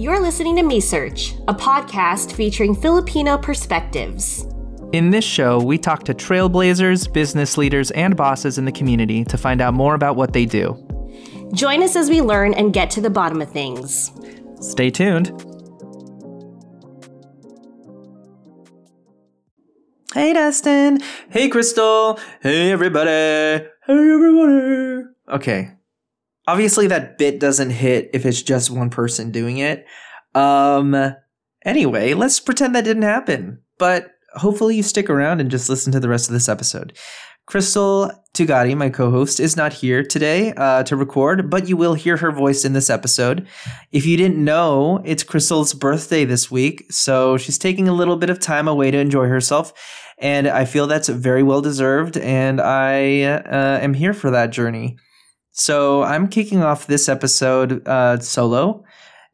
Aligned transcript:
You're 0.00 0.18
listening 0.18 0.56
to 0.56 0.62
Me 0.62 0.80
Search, 0.80 1.34
a 1.46 1.52
podcast 1.52 2.32
featuring 2.32 2.74
Filipino 2.74 3.36
perspectives. 3.36 4.46
In 4.94 5.10
this 5.10 5.26
show, 5.26 5.62
we 5.62 5.76
talk 5.76 6.04
to 6.04 6.14
trailblazers, 6.14 7.12
business 7.12 7.58
leaders, 7.58 7.90
and 7.90 8.16
bosses 8.16 8.56
in 8.56 8.64
the 8.64 8.72
community 8.72 9.26
to 9.26 9.36
find 9.36 9.60
out 9.60 9.74
more 9.74 9.94
about 9.94 10.16
what 10.16 10.32
they 10.32 10.46
do. 10.46 10.72
Join 11.52 11.82
us 11.82 11.96
as 11.96 12.08
we 12.08 12.22
learn 12.22 12.54
and 12.54 12.72
get 12.72 12.90
to 12.92 13.02
the 13.02 13.10
bottom 13.10 13.42
of 13.42 13.50
things. 13.50 14.10
Stay 14.62 14.88
tuned. 14.88 15.28
Hey, 20.14 20.32
Dustin. 20.32 21.00
Hey, 21.28 21.50
Crystal. 21.50 22.18
Hey, 22.40 22.72
everybody. 22.72 23.10
Hey, 23.10 23.68
everybody. 23.86 25.08
Okay. 25.28 25.72
Obviously, 26.46 26.86
that 26.88 27.18
bit 27.18 27.38
doesn't 27.38 27.70
hit 27.70 28.10
if 28.12 28.26
it's 28.26 28.42
just 28.42 28.70
one 28.70 28.90
person 28.90 29.30
doing 29.30 29.58
it. 29.58 29.86
Um. 30.34 31.14
Anyway, 31.64 32.14
let's 32.14 32.40
pretend 32.40 32.74
that 32.74 32.84
didn't 32.84 33.02
happen. 33.02 33.60
But 33.78 34.12
hopefully, 34.34 34.76
you 34.76 34.82
stick 34.82 35.10
around 35.10 35.40
and 35.40 35.50
just 35.50 35.68
listen 35.68 35.92
to 35.92 36.00
the 36.00 36.08
rest 36.08 36.28
of 36.28 36.32
this 36.32 36.48
episode. 36.48 36.96
Crystal 37.50 38.12
Tugati, 38.32 38.76
my 38.76 38.90
co 38.90 39.10
host, 39.10 39.40
is 39.40 39.56
not 39.56 39.72
here 39.72 40.04
today 40.04 40.52
uh, 40.56 40.84
to 40.84 40.94
record, 40.94 41.50
but 41.50 41.68
you 41.68 41.76
will 41.76 41.94
hear 41.94 42.16
her 42.16 42.30
voice 42.30 42.64
in 42.64 42.74
this 42.74 42.88
episode. 42.88 43.44
If 43.90 44.06
you 44.06 44.16
didn't 44.16 44.42
know, 44.42 45.02
it's 45.04 45.24
Crystal's 45.24 45.74
birthday 45.74 46.24
this 46.24 46.48
week, 46.48 46.86
so 46.92 47.36
she's 47.36 47.58
taking 47.58 47.88
a 47.88 47.92
little 47.92 48.16
bit 48.16 48.30
of 48.30 48.38
time 48.38 48.68
away 48.68 48.92
to 48.92 48.98
enjoy 48.98 49.26
herself. 49.26 49.72
And 50.18 50.46
I 50.46 50.64
feel 50.64 50.86
that's 50.86 51.08
very 51.08 51.42
well 51.42 51.60
deserved, 51.60 52.16
and 52.18 52.60
I 52.60 53.22
uh, 53.22 53.80
am 53.82 53.94
here 53.94 54.14
for 54.14 54.30
that 54.30 54.50
journey. 54.50 54.96
So 55.52 56.02
I'm 56.02 56.28
kicking 56.28 56.62
off 56.62 56.86
this 56.86 57.08
episode 57.08 57.86
uh, 57.86 58.18
solo. 58.20 58.84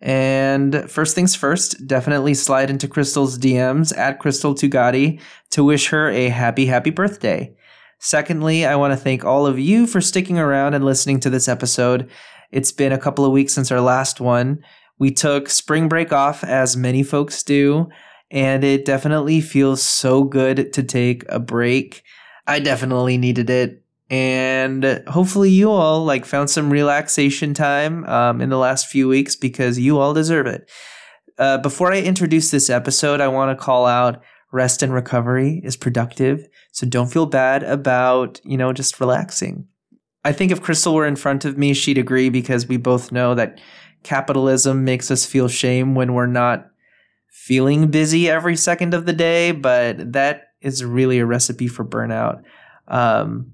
And 0.00 0.90
first 0.90 1.14
things 1.14 1.34
first, 1.34 1.86
definitely 1.86 2.34
slide 2.34 2.70
into 2.70 2.88
Crystal's 2.88 3.38
DMs 3.38 3.96
at 3.96 4.18
Crystal 4.18 4.54
Tugati 4.54 5.20
to 5.50 5.64
wish 5.64 5.88
her 5.88 6.10
a 6.10 6.28
happy, 6.28 6.66
happy 6.66 6.90
birthday. 6.90 7.54
Secondly, 7.98 8.66
I 8.66 8.76
want 8.76 8.92
to 8.92 8.96
thank 8.96 9.24
all 9.24 9.46
of 9.46 9.58
you 9.58 9.86
for 9.86 10.00
sticking 10.00 10.38
around 10.38 10.74
and 10.74 10.84
listening 10.84 11.18
to 11.20 11.30
this 11.30 11.48
episode. 11.48 12.10
It's 12.52 12.72
been 12.72 12.92
a 12.92 12.98
couple 12.98 13.24
of 13.24 13.32
weeks 13.32 13.54
since 13.54 13.72
our 13.72 13.80
last 13.80 14.20
one. 14.20 14.62
We 14.98 15.10
took 15.10 15.48
spring 15.48 15.88
break 15.88 16.12
off, 16.12 16.44
as 16.44 16.76
many 16.76 17.02
folks 17.02 17.42
do, 17.42 17.88
and 18.30 18.64
it 18.64 18.84
definitely 18.84 19.40
feels 19.40 19.82
so 19.82 20.24
good 20.24 20.72
to 20.74 20.82
take 20.82 21.24
a 21.28 21.38
break. 21.38 22.02
I 22.46 22.60
definitely 22.60 23.16
needed 23.16 23.48
it. 23.50 23.82
And 24.08 25.02
hopefully, 25.08 25.50
you 25.50 25.70
all 25.70 26.04
like 26.04 26.24
found 26.24 26.48
some 26.48 26.70
relaxation 26.70 27.54
time 27.54 28.04
um, 28.04 28.40
in 28.40 28.50
the 28.50 28.58
last 28.58 28.86
few 28.86 29.08
weeks 29.08 29.34
because 29.34 29.78
you 29.78 29.98
all 29.98 30.14
deserve 30.14 30.46
it. 30.46 30.70
Uh, 31.38 31.58
before 31.58 31.92
I 31.92 32.00
introduce 32.00 32.50
this 32.50 32.70
episode, 32.70 33.20
I 33.20 33.28
want 33.28 33.56
to 33.56 33.62
call 33.62 33.84
out 33.86 34.22
rest 34.52 34.82
and 34.82 34.92
recovery 34.92 35.60
is 35.64 35.76
productive. 35.76 36.46
So 36.72 36.86
don't 36.86 37.12
feel 37.12 37.26
bad 37.26 37.62
about, 37.64 38.40
you 38.44 38.56
know, 38.56 38.72
just 38.72 39.00
relaxing. 39.00 39.66
I 40.24 40.32
think 40.32 40.50
if 40.50 40.62
Crystal 40.62 40.94
were 40.94 41.06
in 41.06 41.16
front 41.16 41.44
of 41.44 41.58
me, 41.58 41.74
she'd 41.74 41.98
agree 41.98 42.30
because 42.30 42.66
we 42.66 42.76
both 42.76 43.12
know 43.12 43.34
that 43.34 43.60
capitalism 44.02 44.84
makes 44.84 45.10
us 45.10 45.26
feel 45.26 45.48
shame 45.48 45.94
when 45.94 46.14
we're 46.14 46.26
not 46.26 46.68
feeling 47.28 47.88
busy 47.88 48.28
every 48.28 48.56
second 48.56 48.94
of 48.94 49.04
the 49.06 49.12
day, 49.12 49.52
but 49.52 50.12
that 50.12 50.48
is 50.60 50.84
really 50.84 51.18
a 51.18 51.26
recipe 51.26 51.68
for 51.68 51.84
burnout. 51.84 52.42
Um, 52.88 53.52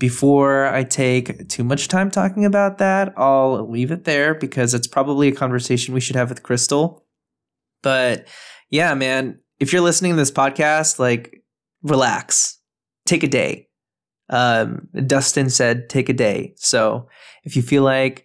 before 0.00 0.66
I 0.66 0.82
take 0.82 1.48
too 1.50 1.62
much 1.62 1.86
time 1.86 2.10
talking 2.10 2.46
about 2.46 2.78
that, 2.78 3.12
I'll 3.18 3.70
leave 3.70 3.92
it 3.92 4.04
there 4.04 4.34
because 4.34 4.72
it's 4.72 4.86
probably 4.86 5.28
a 5.28 5.32
conversation 5.32 5.94
we 5.94 6.00
should 6.00 6.16
have 6.16 6.30
with 6.30 6.42
Crystal. 6.42 7.04
But 7.82 8.26
yeah, 8.70 8.94
man, 8.94 9.38
if 9.60 9.72
you're 9.72 9.82
listening 9.82 10.12
to 10.12 10.16
this 10.16 10.30
podcast, 10.30 10.98
like 10.98 11.44
relax, 11.82 12.58
take 13.04 13.22
a 13.22 13.28
day. 13.28 13.68
Um, 14.30 14.88
Dustin 15.06 15.50
said, 15.50 15.90
take 15.90 16.08
a 16.08 16.14
day. 16.14 16.54
So 16.56 17.08
if 17.44 17.54
you 17.54 17.60
feel 17.60 17.82
like 17.82 18.24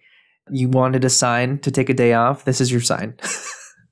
you 0.50 0.70
wanted 0.70 1.04
a 1.04 1.10
sign 1.10 1.58
to 1.58 1.70
take 1.70 1.90
a 1.90 1.94
day 1.94 2.14
off, 2.14 2.46
this 2.46 2.60
is 2.60 2.72
your 2.72 2.80
sign. 2.80 3.16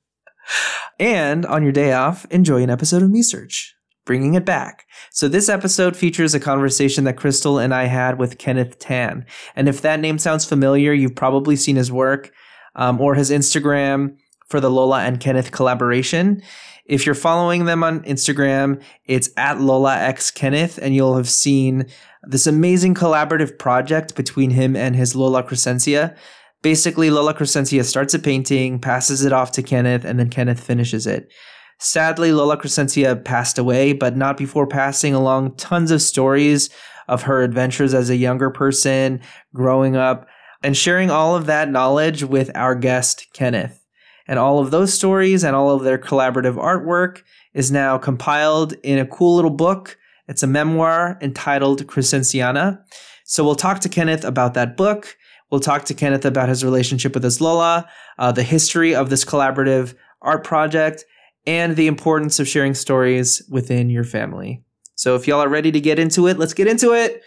and 0.99 1.45
on 1.45 1.61
your 1.61 1.71
day 1.71 1.93
off, 1.93 2.25
enjoy 2.31 2.63
an 2.63 2.71
episode 2.71 3.03
of 3.03 3.11
Me 3.11 3.21
Search 3.21 3.75
bringing 4.05 4.35
it 4.35 4.45
back. 4.45 4.85
So 5.11 5.27
this 5.27 5.49
episode 5.49 5.95
features 5.95 6.33
a 6.33 6.39
conversation 6.39 7.03
that 7.03 7.17
Crystal 7.17 7.59
and 7.59 7.73
I 7.73 7.85
had 7.85 8.19
with 8.19 8.37
Kenneth 8.37 8.79
Tan. 8.79 9.25
And 9.55 9.67
if 9.67 9.81
that 9.81 9.99
name 9.99 10.19
sounds 10.19 10.45
familiar, 10.45 10.93
you've 10.93 11.15
probably 11.15 11.55
seen 11.55 11.75
his 11.75 11.91
work 11.91 12.31
um, 12.75 13.01
or 13.01 13.15
his 13.15 13.31
Instagram 13.31 14.17
for 14.47 14.59
the 14.59 14.69
Lola 14.69 15.01
and 15.01 15.19
Kenneth 15.19 15.51
collaboration. 15.51 16.41
If 16.85 17.05
you're 17.05 17.15
following 17.15 17.65
them 17.65 17.83
on 17.83 18.03
Instagram, 18.03 18.81
it's 19.05 19.31
at 19.37 19.59
Lola 19.59 19.97
X 19.97 20.29
Kenneth, 20.29 20.77
and 20.77 20.93
you'll 20.93 21.17
have 21.17 21.29
seen 21.29 21.87
this 22.23 22.45
amazing 22.45 22.93
collaborative 22.93 23.57
project 23.57 24.15
between 24.15 24.51
him 24.51 24.75
and 24.75 24.95
his 24.95 25.15
Lola 25.15 25.41
Crescencia. 25.41 26.15
Basically, 26.61 27.09
Lola 27.09 27.33
Crescencia 27.33 27.83
starts 27.83 28.13
a 28.13 28.19
painting, 28.19 28.79
passes 28.79 29.25
it 29.25 29.33
off 29.33 29.51
to 29.53 29.63
Kenneth, 29.63 30.05
and 30.05 30.19
then 30.19 30.29
Kenneth 30.29 30.59
finishes 30.59 31.07
it. 31.07 31.31
Sadly, 31.77 32.31
Lola 32.31 32.57
Crescencia 32.57 33.23
passed 33.23 33.57
away, 33.57 33.93
but 33.93 34.15
not 34.15 34.37
before 34.37 34.67
passing 34.67 35.13
along 35.13 35.55
tons 35.55 35.91
of 35.91 36.01
stories 36.01 36.69
of 37.07 37.23
her 37.23 37.43
adventures 37.43 37.93
as 37.93 38.09
a 38.09 38.15
younger 38.15 38.49
person, 38.49 39.21
growing 39.53 39.95
up, 39.95 40.27
and 40.63 40.75
sharing 40.75 41.11
all 41.11 41.35
of 41.35 41.45
that 41.45 41.69
knowledge 41.69 42.23
with 42.23 42.49
our 42.55 42.75
guest, 42.75 43.27
Kenneth. 43.33 43.85
And 44.27 44.39
all 44.39 44.59
of 44.59 44.71
those 44.71 44.93
stories 44.93 45.43
and 45.43 45.55
all 45.55 45.69
of 45.69 45.83
their 45.83 45.99
collaborative 45.99 46.55
artwork 46.55 47.21
is 47.53 47.71
now 47.71 47.97
compiled 47.97 48.73
in 48.81 48.97
a 48.97 49.05
cool 49.05 49.35
little 49.35 49.51
book. 49.51 49.97
It's 50.27 50.41
a 50.41 50.47
memoir 50.47 51.19
entitled 51.21 51.85
Crescenciana. 51.85 52.79
So 53.23 53.43
we'll 53.43 53.55
talk 53.55 53.81
to 53.81 53.89
Kenneth 53.89 54.23
about 54.23 54.55
that 54.55 54.75
book. 54.75 55.15
We'll 55.51 55.59
talk 55.59 55.85
to 55.85 55.93
Kenneth 55.93 56.25
about 56.25 56.49
his 56.49 56.65
relationship 56.65 57.13
with 57.13 57.23
his 57.23 57.39
Lola, 57.39 57.87
uh, 58.17 58.31
the 58.31 58.43
history 58.43 58.95
of 58.95 59.11
this 59.11 59.23
collaborative 59.23 59.93
art 60.21 60.43
project, 60.43 61.05
and 61.47 61.75
the 61.75 61.87
importance 61.87 62.39
of 62.39 62.47
sharing 62.47 62.73
stories 62.73 63.41
within 63.49 63.89
your 63.89 64.03
family. 64.03 64.63
So 64.95 65.15
if 65.15 65.27
y'all 65.27 65.41
are 65.41 65.49
ready 65.49 65.71
to 65.71 65.79
get 65.79 65.99
into 65.99 66.27
it, 66.27 66.39
let's 66.39 66.53
get 66.53 66.67
into 66.67 66.93
it. 66.93 67.23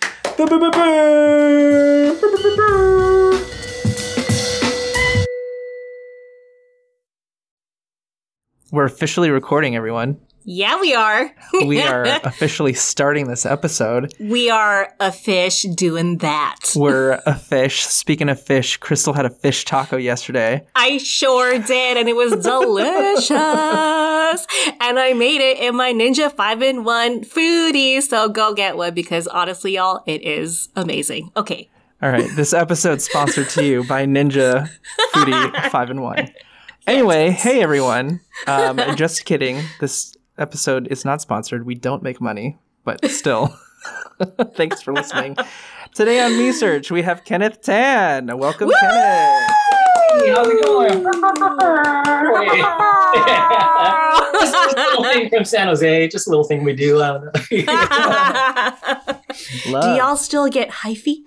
We're 8.71 8.85
officially 8.85 9.31
recording, 9.31 9.77
everyone. 9.77 10.21
Yeah, 10.51 10.81
we 10.81 10.95
are. 10.95 11.31
we 11.67 11.83
are 11.83 12.05
officially 12.25 12.73
starting 12.73 13.29
this 13.29 13.45
episode. 13.45 14.15
We 14.19 14.49
are 14.49 14.95
a 14.99 15.13
fish 15.13 15.63
doing 15.63 16.19
that. 16.19 16.73
We're 16.75 17.21
a 17.27 17.35
fish. 17.35 17.85
Speaking 17.85 18.31
of 18.31 18.41
fish, 18.41 18.79
Crystal 18.79 19.13
had 19.13 19.27
a 19.27 19.31
fish 19.31 19.67
taco 19.67 19.99
yesterday. 19.99 20.67
I 20.75 20.97
sure 20.97 21.59
did, 21.59 21.99
and 21.99 22.09
it 22.09 22.17
was 22.17 22.33
delicious. 22.43 23.29
And 24.81 24.99
I 24.99 25.13
made 25.15 25.41
it 25.41 25.59
in 25.59 25.77
my 25.77 25.93
Ninja 25.93 26.31
5 26.33 26.63
in 26.63 26.85
1 26.85 27.25
Foodi. 27.25 28.03
So 28.03 28.29
go 28.29 28.55
get 28.55 28.77
one 28.77 28.95
because 28.95 29.27
honestly, 29.27 29.75
y'all, 29.77 30.03
it 30.07 30.23
is 30.23 30.69
amazing. 30.77 31.31
Okay. 31.37 31.69
All 32.03 32.11
right. 32.11 32.29
This 32.37 32.53
episode's 32.53 33.05
sponsored 33.05 33.49
to 33.51 33.65
you 33.65 33.85
by 33.85 34.07
Ninja 34.07 34.69
Foodi 35.15 35.71
5 35.71 35.91
in 35.91 36.01
1. 36.03 36.29
Anyway, 36.87 37.31
hey 37.31 37.61
everyone. 37.63 38.21
Um, 38.47 38.81
just 38.97 39.25
kidding. 39.25 39.61
This 39.81 40.17
episode 40.39 40.89
is 40.89 41.05
not 41.05 41.21
sponsored. 41.21 41.67
We 41.67 41.75
don't 41.75 42.03
make 42.03 42.21
money, 42.21 42.57
but 42.85 43.05
still. 43.11 43.55
Thanks 44.55 44.83
for 44.83 44.93
listening. 44.93 45.37
Today 45.95 46.21
on 46.21 46.37
Me 46.37 46.53
Search, 46.53 46.91
we 46.91 47.03
have 47.03 47.25
Kenneth 47.25 47.63
Tan. 47.63 48.37
Welcome, 48.39 48.69
Woo! 48.69 48.75
Kenneth. 48.81 49.51
Hey, 50.19 50.31
how's 50.31 50.49
it 50.49 50.65
going? 50.65 51.05
just 54.41 54.55
a 54.55 54.75
little 54.77 55.05
thing 55.05 55.29
from 55.31 55.45
San 55.45 55.69
Jose. 55.69 56.09
Just 56.09 56.27
a 56.27 56.31
little 56.31 56.45
thing 56.45 56.65
we 56.65 56.75
do. 56.75 57.01
I 57.01 57.09
don't 57.09 57.25
know. 57.25 57.31
do 59.81 59.89
y'all 59.97 60.17
still 60.17 60.49
get 60.49 60.71
hyphy? 60.71 61.19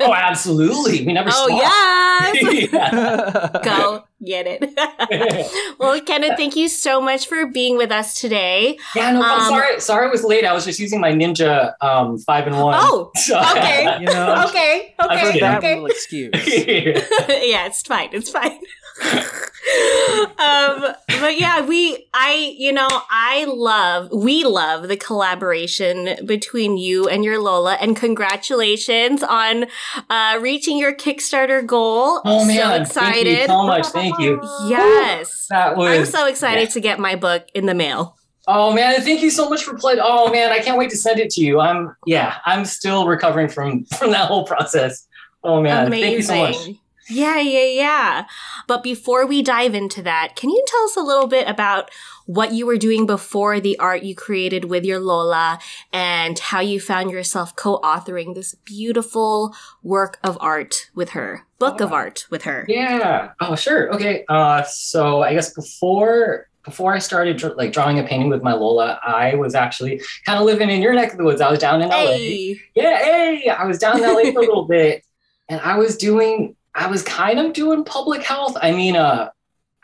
oh, 0.00 0.12
absolutely. 0.12 1.06
We 1.06 1.12
never 1.12 1.30
oh, 1.32 1.46
stop. 1.46 1.60
yes. 1.60 2.70
Yeah. 2.72 3.50
Go 3.64 4.04
get 4.24 4.46
it. 4.48 5.74
well, 5.78 6.00
Kenneth, 6.02 6.36
thank 6.36 6.56
you 6.56 6.68
so 6.68 7.00
much 7.00 7.26
for 7.26 7.46
being 7.46 7.76
with 7.76 7.90
us 7.90 8.20
today. 8.20 8.78
Yeah, 8.94 9.12
no, 9.12 9.22
I'm 9.22 9.40
Um, 9.40 9.48
sorry. 9.48 9.80
Sorry 9.80 10.06
I 10.08 10.10
was 10.10 10.24
late. 10.24 10.44
I 10.44 10.52
was 10.52 10.64
just 10.64 10.78
using 10.78 11.00
my 11.00 11.12
Ninja 11.12 11.74
um, 11.80 12.18
5 12.18 12.46
and 12.48 12.56
1. 12.60 12.74
Oh, 12.80 13.10
So- 13.16 13.38
okay. 13.38 13.98
You 14.00 14.06
know, 14.06 14.44
Okay, 14.48 14.94
I 14.98 15.28
okay, 15.28 15.40
that 15.40 15.58
okay. 15.58 15.84
excuse. 15.86 16.30
yeah, 16.34 17.66
it's 17.66 17.82
fine. 17.82 18.10
It's 18.12 18.30
fine. 18.30 18.58
Um, 19.00 20.94
but 21.20 21.38
yeah, 21.38 21.64
we, 21.64 22.08
I, 22.12 22.54
you 22.58 22.72
know, 22.72 22.88
I 22.90 23.44
love, 23.48 24.10
we 24.12 24.44
love 24.44 24.88
the 24.88 24.96
collaboration 24.96 26.26
between 26.26 26.76
you 26.76 27.08
and 27.08 27.24
your 27.24 27.40
Lola, 27.40 27.74
and 27.74 27.96
congratulations 27.96 29.22
on 29.22 29.66
uh, 30.08 30.38
reaching 30.40 30.78
your 30.78 30.94
Kickstarter 30.94 31.64
goal. 31.64 32.20
Oh 32.24 32.44
man, 32.44 32.56
so 32.56 32.82
excited! 32.82 33.26
Thank 33.26 33.40
you 33.40 33.46
so 33.46 33.62
much. 33.66 33.86
Thank 33.86 34.18
you. 34.18 34.40
Yes, 34.68 35.46
That 35.50 35.76
was. 35.76 35.98
I'm 35.98 36.06
so 36.06 36.26
excited 36.26 36.68
yeah. 36.68 36.74
to 36.74 36.80
get 36.80 36.98
my 36.98 37.16
book 37.16 37.48
in 37.54 37.66
the 37.66 37.74
mail. 37.74 38.16
Oh 38.46 38.72
man, 38.72 39.00
thank 39.02 39.22
you 39.22 39.30
so 39.30 39.48
much 39.48 39.62
for 39.62 39.76
playing. 39.76 40.00
Oh 40.02 40.30
man, 40.32 40.50
I 40.50 40.58
can't 40.58 40.78
wait 40.78 40.90
to 40.90 40.96
send 40.96 41.20
it 41.20 41.30
to 41.30 41.40
you. 41.40 41.60
I'm 41.60 41.94
yeah, 42.06 42.38
I'm 42.46 42.64
still 42.64 43.06
recovering 43.06 43.48
from 43.48 43.84
from 43.84 44.10
that 44.10 44.26
whole 44.26 44.44
process. 44.44 45.06
Oh 45.44 45.62
man, 45.62 45.86
Amazing. 45.86 46.02
thank 46.02 46.16
you 46.16 46.22
so 46.22 46.68
much. 46.68 46.76
Yeah, 47.10 47.40
yeah, 47.40 47.66
yeah. 47.66 48.26
But 48.66 48.82
before 48.82 49.26
we 49.26 49.42
dive 49.42 49.74
into 49.74 50.02
that, 50.02 50.36
can 50.36 50.50
you 50.50 50.64
tell 50.66 50.84
us 50.84 50.96
a 50.96 51.02
little 51.02 51.26
bit 51.26 51.48
about 51.48 51.90
what 52.26 52.52
you 52.52 52.64
were 52.64 52.76
doing 52.76 53.06
before 53.06 53.58
the 53.58 53.78
art 53.78 54.02
you 54.02 54.14
created 54.14 54.66
with 54.66 54.84
your 54.84 55.00
Lola 55.00 55.58
and 55.92 56.38
how 56.38 56.60
you 56.60 56.80
found 56.80 57.10
yourself 57.10 57.56
co-authoring 57.56 58.34
this 58.34 58.54
beautiful 58.54 59.54
work 59.82 60.18
of 60.22 60.38
art 60.40 60.90
with 60.94 61.10
her, 61.10 61.46
book 61.58 61.80
of 61.80 61.92
art 61.92 62.26
with 62.30 62.42
her? 62.42 62.64
Yeah. 62.68 63.32
Oh 63.40 63.56
sure. 63.56 63.92
Okay. 63.92 64.24
Uh, 64.28 64.62
so 64.62 65.22
I 65.22 65.34
guess 65.34 65.52
before 65.52 66.46
before 66.64 66.94
I 66.94 66.98
started 66.98 67.42
like 67.56 67.72
drawing 67.72 67.98
a 67.98 68.04
painting 68.04 68.28
with 68.28 68.42
my 68.42 68.52
Lola, 68.52 69.00
I 69.02 69.34
was 69.34 69.54
actually 69.54 70.00
kind 70.26 70.38
of 70.38 70.44
living 70.44 70.70
in 70.70 70.82
your 70.82 70.94
neck 70.94 71.12
of 71.12 71.18
the 71.18 71.24
woods. 71.24 71.40
I 71.40 71.50
was 71.50 71.58
down 71.58 71.82
in 71.82 71.88
LA. 71.88 71.96
Hey. 71.96 72.60
Yeah, 72.74 72.98
hey, 72.98 73.48
I 73.48 73.64
was 73.64 73.78
down 73.78 73.96
in 73.96 74.02
LA 74.02 74.30
for 74.32 74.38
a 74.38 74.42
little 74.42 74.64
bit, 74.68 75.04
and 75.48 75.60
I 75.62 75.78
was 75.78 75.96
doing, 75.96 76.54
I 76.74 76.86
was 76.86 77.02
kind 77.02 77.38
of 77.38 77.52
doing 77.52 77.84
public 77.84 78.22
health. 78.22 78.56
I 78.60 78.72
mean, 78.72 78.96
uh, 78.96 79.30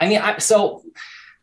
I 0.01 0.09
mean, 0.09 0.19
I, 0.19 0.39
so 0.39 0.83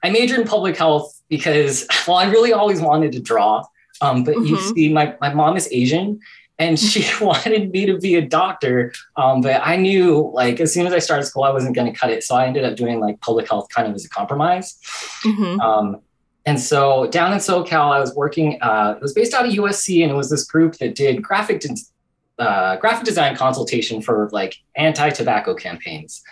I 0.03 0.09
majored 0.09 0.39
in 0.39 0.47
public 0.47 0.77
health 0.77 1.19
because, 1.29 1.85
well, 2.07 2.17
I 2.17 2.29
really 2.29 2.53
always 2.53 2.81
wanted 2.81 3.11
to 3.13 3.19
draw. 3.19 3.63
Um, 4.01 4.23
but 4.23 4.35
you 4.35 4.57
Mhm. 4.57 4.73
see, 4.73 4.93
my 4.93 5.15
my 5.21 5.33
mom 5.33 5.55
is 5.55 5.67
Asian, 5.71 6.19
and 6.59 6.79
she 6.79 7.05
wanted 7.23 7.71
me 7.71 7.85
to 7.85 7.97
be 7.99 8.15
a 8.15 8.21
doctor. 8.21 8.91
Um, 9.15 9.41
but 9.41 9.61
I 9.63 9.75
knew, 9.77 10.31
like, 10.33 10.59
as 10.59 10.73
soon 10.73 10.87
as 10.87 10.93
I 10.93 10.99
started 10.99 11.23
school, 11.25 11.43
I 11.43 11.51
wasn't 11.51 11.75
going 11.75 11.91
to 11.91 11.97
cut 11.97 12.09
it. 12.09 12.23
So 12.23 12.35
I 12.35 12.45
ended 12.47 12.63
up 12.65 12.75
doing 12.75 12.99
like 12.99 13.19
public 13.21 13.47
health, 13.47 13.67
kind 13.69 13.87
of 13.87 13.93
as 13.95 14.03
a 14.05 14.09
compromise. 14.09 14.77
Mhm. 15.23 15.59
Um, 15.61 16.01
and 16.45 16.59
so 16.59 17.07
down 17.07 17.31
in 17.31 17.39
SoCal, 17.39 17.91
I 17.93 17.99
was 17.99 18.13
working. 18.15 18.61
Uh, 18.61 18.95
it 18.97 19.01
was 19.01 19.13
based 19.13 19.33
out 19.33 19.45
of 19.45 19.53
USC, 19.53 20.03
and 20.03 20.11
it 20.11 20.15
was 20.15 20.29
this 20.29 20.43
group 20.43 20.73
that 20.79 20.95
did 20.95 21.21
graphic 21.21 21.61
de- 21.61 21.75
uh, 22.43 22.75
graphic 22.77 23.05
design 23.05 23.35
consultation 23.35 24.01
for 24.01 24.29
like 24.31 24.57
anti-tobacco 24.75 25.55
campaigns. 25.55 26.23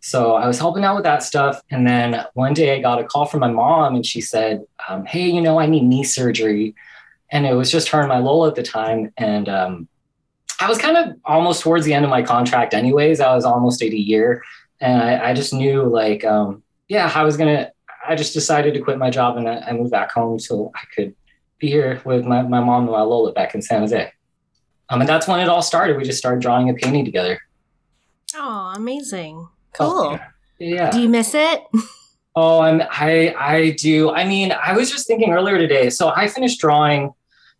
So 0.00 0.34
I 0.34 0.46
was 0.46 0.58
helping 0.58 0.84
out 0.84 0.94
with 0.94 1.04
that 1.04 1.22
stuff, 1.22 1.60
and 1.70 1.86
then 1.86 2.24
one 2.34 2.54
day 2.54 2.76
I 2.76 2.80
got 2.80 3.00
a 3.00 3.04
call 3.04 3.26
from 3.26 3.40
my 3.40 3.50
mom, 3.50 3.96
and 3.96 4.06
she 4.06 4.20
said, 4.20 4.64
um, 4.88 5.04
"Hey, 5.04 5.28
you 5.28 5.40
know, 5.40 5.58
I 5.58 5.66
need 5.66 5.84
knee 5.84 6.04
surgery," 6.04 6.74
and 7.30 7.46
it 7.46 7.54
was 7.54 7.70
just 7.70 7.88
her 7.88 8.00
and 8.00 8.08
my 8.08 8.18
Lola 8.18 8.48
at 8.48 8.54
the 8.54 8.62
time, 8.62 9.12
and 9.16 9.48
um, 9.48 9.88
I 10.60 10.68
was 10.68 10.78
kind 10.78 10.96
of 10.96 11.16
almost 11.24 11.62
towards 11.62 11.84
the 11.84 11.94
end 11.94 12.04
of 12.04 12.10
my 12.10 12.22
contract, 12.22 12.74
anyways. 12.74 13.20
I 13.20 13.34
was 13.34 13.44
almost 13.44 13.82
at 13.82 13.92
a 13.92 13.98
year, 13.98 14.42
and 14.80 15.02
I, 15.02 15.30
I 15.30 15.34
just 15.34 15.52
knew 15.52 15.82
like, 15.82 16.24
um, 16.24 16.62
yeah, 16.88 17.10
I 17.14 17.24
was 17.24 17.36
gonna. 17.36 17.72
I 18.06 18.14
just 18.14 18.32
decided 18.32 18.72
to 18.74 18.80
quit 18.80 18.96
my 18.96 19.10
job 19.10 19.36
and 19.36 19.46
I, 19.46 19.58
I 19.58 19.72
moved 19.72 19.90
back 19.90 20.12
home 20.12 20.38
so 20.38 20.72
I 20.74 20.80
could 20.94 21.14
be 21.58 21.68
here 21.68 22.00
with 22.06 22.24
my, 22.24 22.40
my 22.40 22.60
mom 22.60 22.84
and 22.84 22.92
my 22.92 23.02
Lola 23.02 23.32
back 23.32 23.54
in 23.54 23.60
San 23.60 23.80
Jose. 23.80 24.12
Um, 24.90 25.00
and 25.00 25.08
that's 25.08 25.28
when 25.28 25.40
it 25.40 25.48
all 25.48 25.62
started. 25.62 25.96
We 25.96 26.04
just 26.04 26.18
started 26.18 26.40
drawing 26.40 26.70
a 26.70 26.74
painting 26.74 27.04
together. 27.04 27.40
Oh, 28.34 28.72
amazing. 28.76 29.46
Oh, 29.80 30.18
Cool. 30.18 30.20
Yeah. 30.58 30.90
Do 30.90 31.00
you 31.00 31.08
miss 31.08 31.34
it? 31.34 31.62
Oh, 32.40 32.60
I'm, 32.60 32.82
I 32.88 33.34
I 33.36 33.70
do. 33.80 34.12
I 34.12 34.24
mean, 34.24 34.52
I 34.52 34.72
was 34.72 34.92
just 34.92 35.08
thinking 35.08 35.32
earlier 35.32 35.58
today. 35.58 35.90
So 35.90 36.10
I 36.14 36.28
finished 36.28 36.60
drawing. 36.60 37.12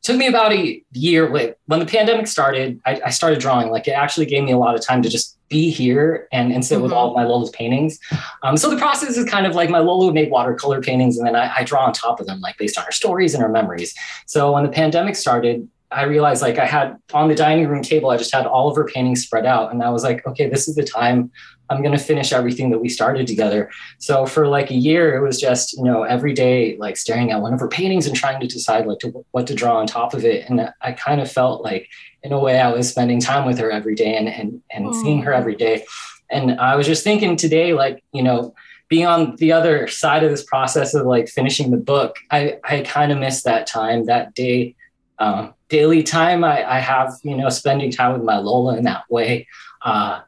Took 0.03 0.17
me 0.17 0.29
about 0.29 0.53
a 0.53 0.81
year. 0.93 1.29
When 1.29 1.81
the 1.81 1.87
pandemic 1.87 2.29
started, 2.29 2.81
I, 2.87 3.01
I 3.07 3.11
started 3.11 3.41
drawing. 3.41 3.71
Like 3.71 3.89
it 3.89 3.93
actually 3.93 4.27
gave 4.27 4.45
me 4.45 4.53
a 4.53 4.59
lot 4.59 4.77
of 4.77 4.81
time 4.81 5.03
to 5.03 5.09
just 5.09 5.37
be 5.49 5.69
here 5.71 6.29
and, 6.31 6.53
and 6.53 6.65
sit 6.65 6.81
with 6.81 6.93
Mhm. 6.93 6.95
all 6.97 7.09
of 7.11 7.17
my 7.17 7.25
Lola's 7.25 7.51
paintings. 7.51 7.99
Um, 8.45 8.57
so 8.57 8.71
the 8.71 8.77
process 8.77 9.17
is 9.17 9.29
kind 9.29 9.47
of 9.49 9.57
like 9.57 9.69
my 9.69 9.81
Lola 9.81 10.05
would 10.05 10.15
make 10.15 10.31
watercolor 10.31 10.81
paintings, 10.81 11.19
and 11.19 11.27
then 11.27 11.35
I, 11.35 11.53
I 11.57 11.65
draw 11.65 11.85
on 11.85 11.93
top 11.93 12.21
of 12.21 12.27
them, 12.29 12.41
like 12.41 12.57
based 12.57 12.79
on 12.79 12.85
her 12.85 12.93
stories 12.93 13.35
and 13.35 13.43
her 13.43 13.49
memories. 13.49 13.93
So 14.27 14.53
when 14.53 14.63
the 14.63 14.71
pandemic 14.71 15.17
started, 15.17 15.67
I 15.91 16.05
realized 16.05 16.43
like 16.43 16.59
I 16.59 16.67
had 16.67 16.97
on 17.15 17.29
the 17.29 17.35
dining 17.35 17.67
room 17.67 17.83
table, 17.83 18.11
I 18.11 18.17
just 18.17 18.35
had 18.35 18.47
all 18.47 18.69
of 18.69 18.77
her 18.77 18.85
paintings 18.85 19.23
spread 19.25 19.47
out, 19.47 19.73
and 19.73 19.83
I 19.83 19.91
was 19.91 20.05
like, 20.05 20.27
okay, 20.27 20.49
this 20.49 20.69
is 20.69 20.75
the 20.75 20.85
time 20.85 21.31
I'm 21.71 21.83
going 21.83 21.97
to 21.97 22.03
finish 22.03 22.33
everything 22.33 22.71
that 22.71 22.79
we 22.79 22.89
started 22.89 23.27
together. 23.27 23.71
So 23.99 24.27
for 24.27 24.47
like 24.49 24.71
a 24.71 24.75
year, 24.75 25.15
it 25.17 25.27
was 25.27 25.41
just 25.41 25.75
you 25.75 25.85
know 25.85 26.03
every 26.03 26.35
day 26.35 26.77
like 26.79 26.97
staring 26.97 27.31
at 27.31 27.41
one 27.41 27.55
of 27.55 27.61
her 27.61 27.69
paintings 27.69 28.07
and 28.07 28.15
trying 28.15 28.41
to 28.41 28.47
decide 28.47 28.87
like 28.87 28.99
to, 29.01 29.25
what 29.31 29.47
to 29.47 29.55
draw 29.55 29.79
on 29.79 29.87
top 29.87 30.15
of 30.15 30.25
it. 30.25 30.49
And 30.49 30.73
I 30.81 30.93
kind 30.93 31.21
of 31.21 31.31
felt 31.31 31.63
like 31.63 31.89
in 32.23 32.33
a 32.33 32.39
way 32.39 32.61
I 32.61 32.71
was 32.71 32.89
spending 32.89 33.21
time 33.21 33.47
with 33.47 33.59
her 33.59 33.71
every 33.71 33.95
day 33.95 34.17
and 34.17 34.29
and 34.29 34.63
and 34.71 34.95
seeing 34.95 35.23
her 35.23 35.33
every 35.33 35.57
day. 35.57 35.85
And 36.31 36.61
I 36.61 36.77
was 36.77 36.87
just 36.87 37.05
thinking 37.05 37.37
today, 37.37 37.73
like 37.73 38.03
you 38.13 38.23
know, 38.23 38.55
being 38.89 39.07
on 39.07 39.37
the 39.37 39.53
other 39.53 39.89
side 39.89 40.25
of 40.25 40.31
this 40.31 40.45
process 40.45 40.95
of 40.95 41.07
like 41.07 41.29
finishing 41.29 41.71
the 41.71 41.77
book, 41.77 42.17
I 42.31 42.59
I 42.65 42.83
kind 42.83 43.13
of 43.13 43.19
missed 43.19 43.45
that 43.45 43.67
time, 43.67 44.07
that 44.07 44.35
day. 44.35 44.75
Um, 45.19 45.55
daily 45.69 46.03
time 46.03 46.45
I, 46.45 46.77
I 46.77 46.79
have, 46.79 47.15
you 47.23 47.37
know, 47.37 47.49
spending 47.49 47.91
time 47.91 48.13
with 48.13 48.23
my 48.23 48.39
Lola 48.39 48.77
in 48.77 48.85
that 48.85 49.05
way. 49.11 49.47
Uh, 49.83 50.21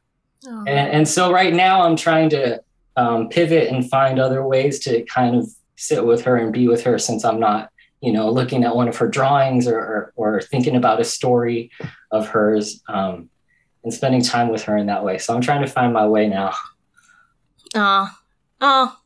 Oh. 0.48 0.64
and, 0.66 0.90
and 0.90 1.06
so 1.06 1.30
right 1.30 1.52
now 1.52 1.82
I'm 1.82 1.96
trying 1.96 2.30
to 2.30 2.62
um, 2.96 3.28
pivot 3.28 3.68
and 3.68 3.86
find 3.90 4.18
other 4.18 4.42
ways 4.42 4.78
to 4.80 5.02
kind 5.02 5.36
of 5.36 5.46
sit 5.76 6.02
with 6.06 6.22
her 6.24 6.34
and 6.36 6.50
be 6.50 6.66
with 6.66 6.82
her 6.84 6.98
since 6.98 7.26
I'm 7.26 7.38
not, 7.38 7.68
you 8.00 8.10
know, 8.10 8.30
looking 8.30 8.64
at 8.64 8.74
one 8.74 8.88
of 8.88 8.96
her 8.96 9.06
drawings 9.06 9.68
or, 9.68 9.78
or, 9.78 10.12
or 10.16 10.40
thinking 10.40 10.76
about 10.76 10.98
a 10.98 11.04
story 11.04 11.70
of 12.10 12.26
hers 12.28 12.82
um, 12.88 13.28
and 13.84 13.92
spending 13.92 14.22
time 14.22 14.48
with 14.48 14.62
her 14.64 14.78
in 14.78 14.86
that 14.86 15.04
way. 15.04 15.18
So 15.18 15.34
I'm 15.34 15.42
trying 15.42 15.60
to 15.60 15.68
find 15.68 15.92
my 15.92 16.06
way 16.06 16.26
now. 16.26 16.54
Oh, 17.74 18.08
oh, 18.62 18.96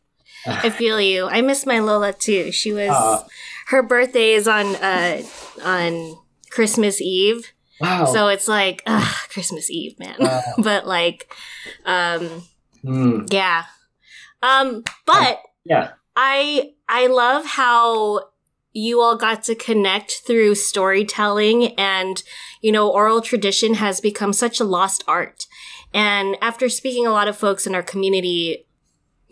I 0.47 0.71
feel 0.71 1.01
you. 1.01 1.27
I 1.27 1.41
miss 1.41 1.67
my 1.67 1.81
Lola 1.81 2.13
too. 2.13 2.53
She 2.53 2.73
was 2.73 2.91
Aw. 2.91 3.25
Her 3.69 3.83
birthday 3.83 4.33
is 4.33 4.47
on 4.49 4.77
uh 4.77 5.23
on 5.65 6.17
Christmas 6.51 7.01
Eve, 7.01 7.53
Wow. 7.81 8.05
so 8.07 8.29
it's 8.29 8.49
like 8.49 8.83
ugh, 8.87 9.15
Christmas 9.31 9.71
Eve, 9.71 9.99
man. 9.99 10.17
Wow. 10.19 10.43
but 10.59 10.87
like, 10.87 11.33
um, 11.85 12.43
Mm, 12.85 13.33
yeah, 13.33 13.65
um, 14.43 14.85
but 15.07 15.41
yeah. 15.65 15.93
I 16.15 16.73
I 16.87 17.07
love 17.07 17.47
how 17.47 18.21
you 18.75 19.01
all 19.01 19.17
got 19.17 19.43
to 19.45 19.55
connect 19.55 20.21
through 20.27 20.55
storytelling 20.57 21.75
and 21.79 22.23
you 22.61 22.71
know 22.71 22.91
oral 22.91 23.23
tradition 23.23 23.75
has 23.75 24.01
become 24.01 24.33
such 24.35 24.61
a 24.61 24.65
lost 24.65 25.03
art 25.09 25.47
and 25.95 26.37
after 26.43 26.69
speaking 26.69 27.07
a 27.07 27.11
lot 27.11 27.27
of 27.29 27.37
folks 27.39 27.67
in 27.67 27.75
our 27.75 27.83
community 27.83 28.64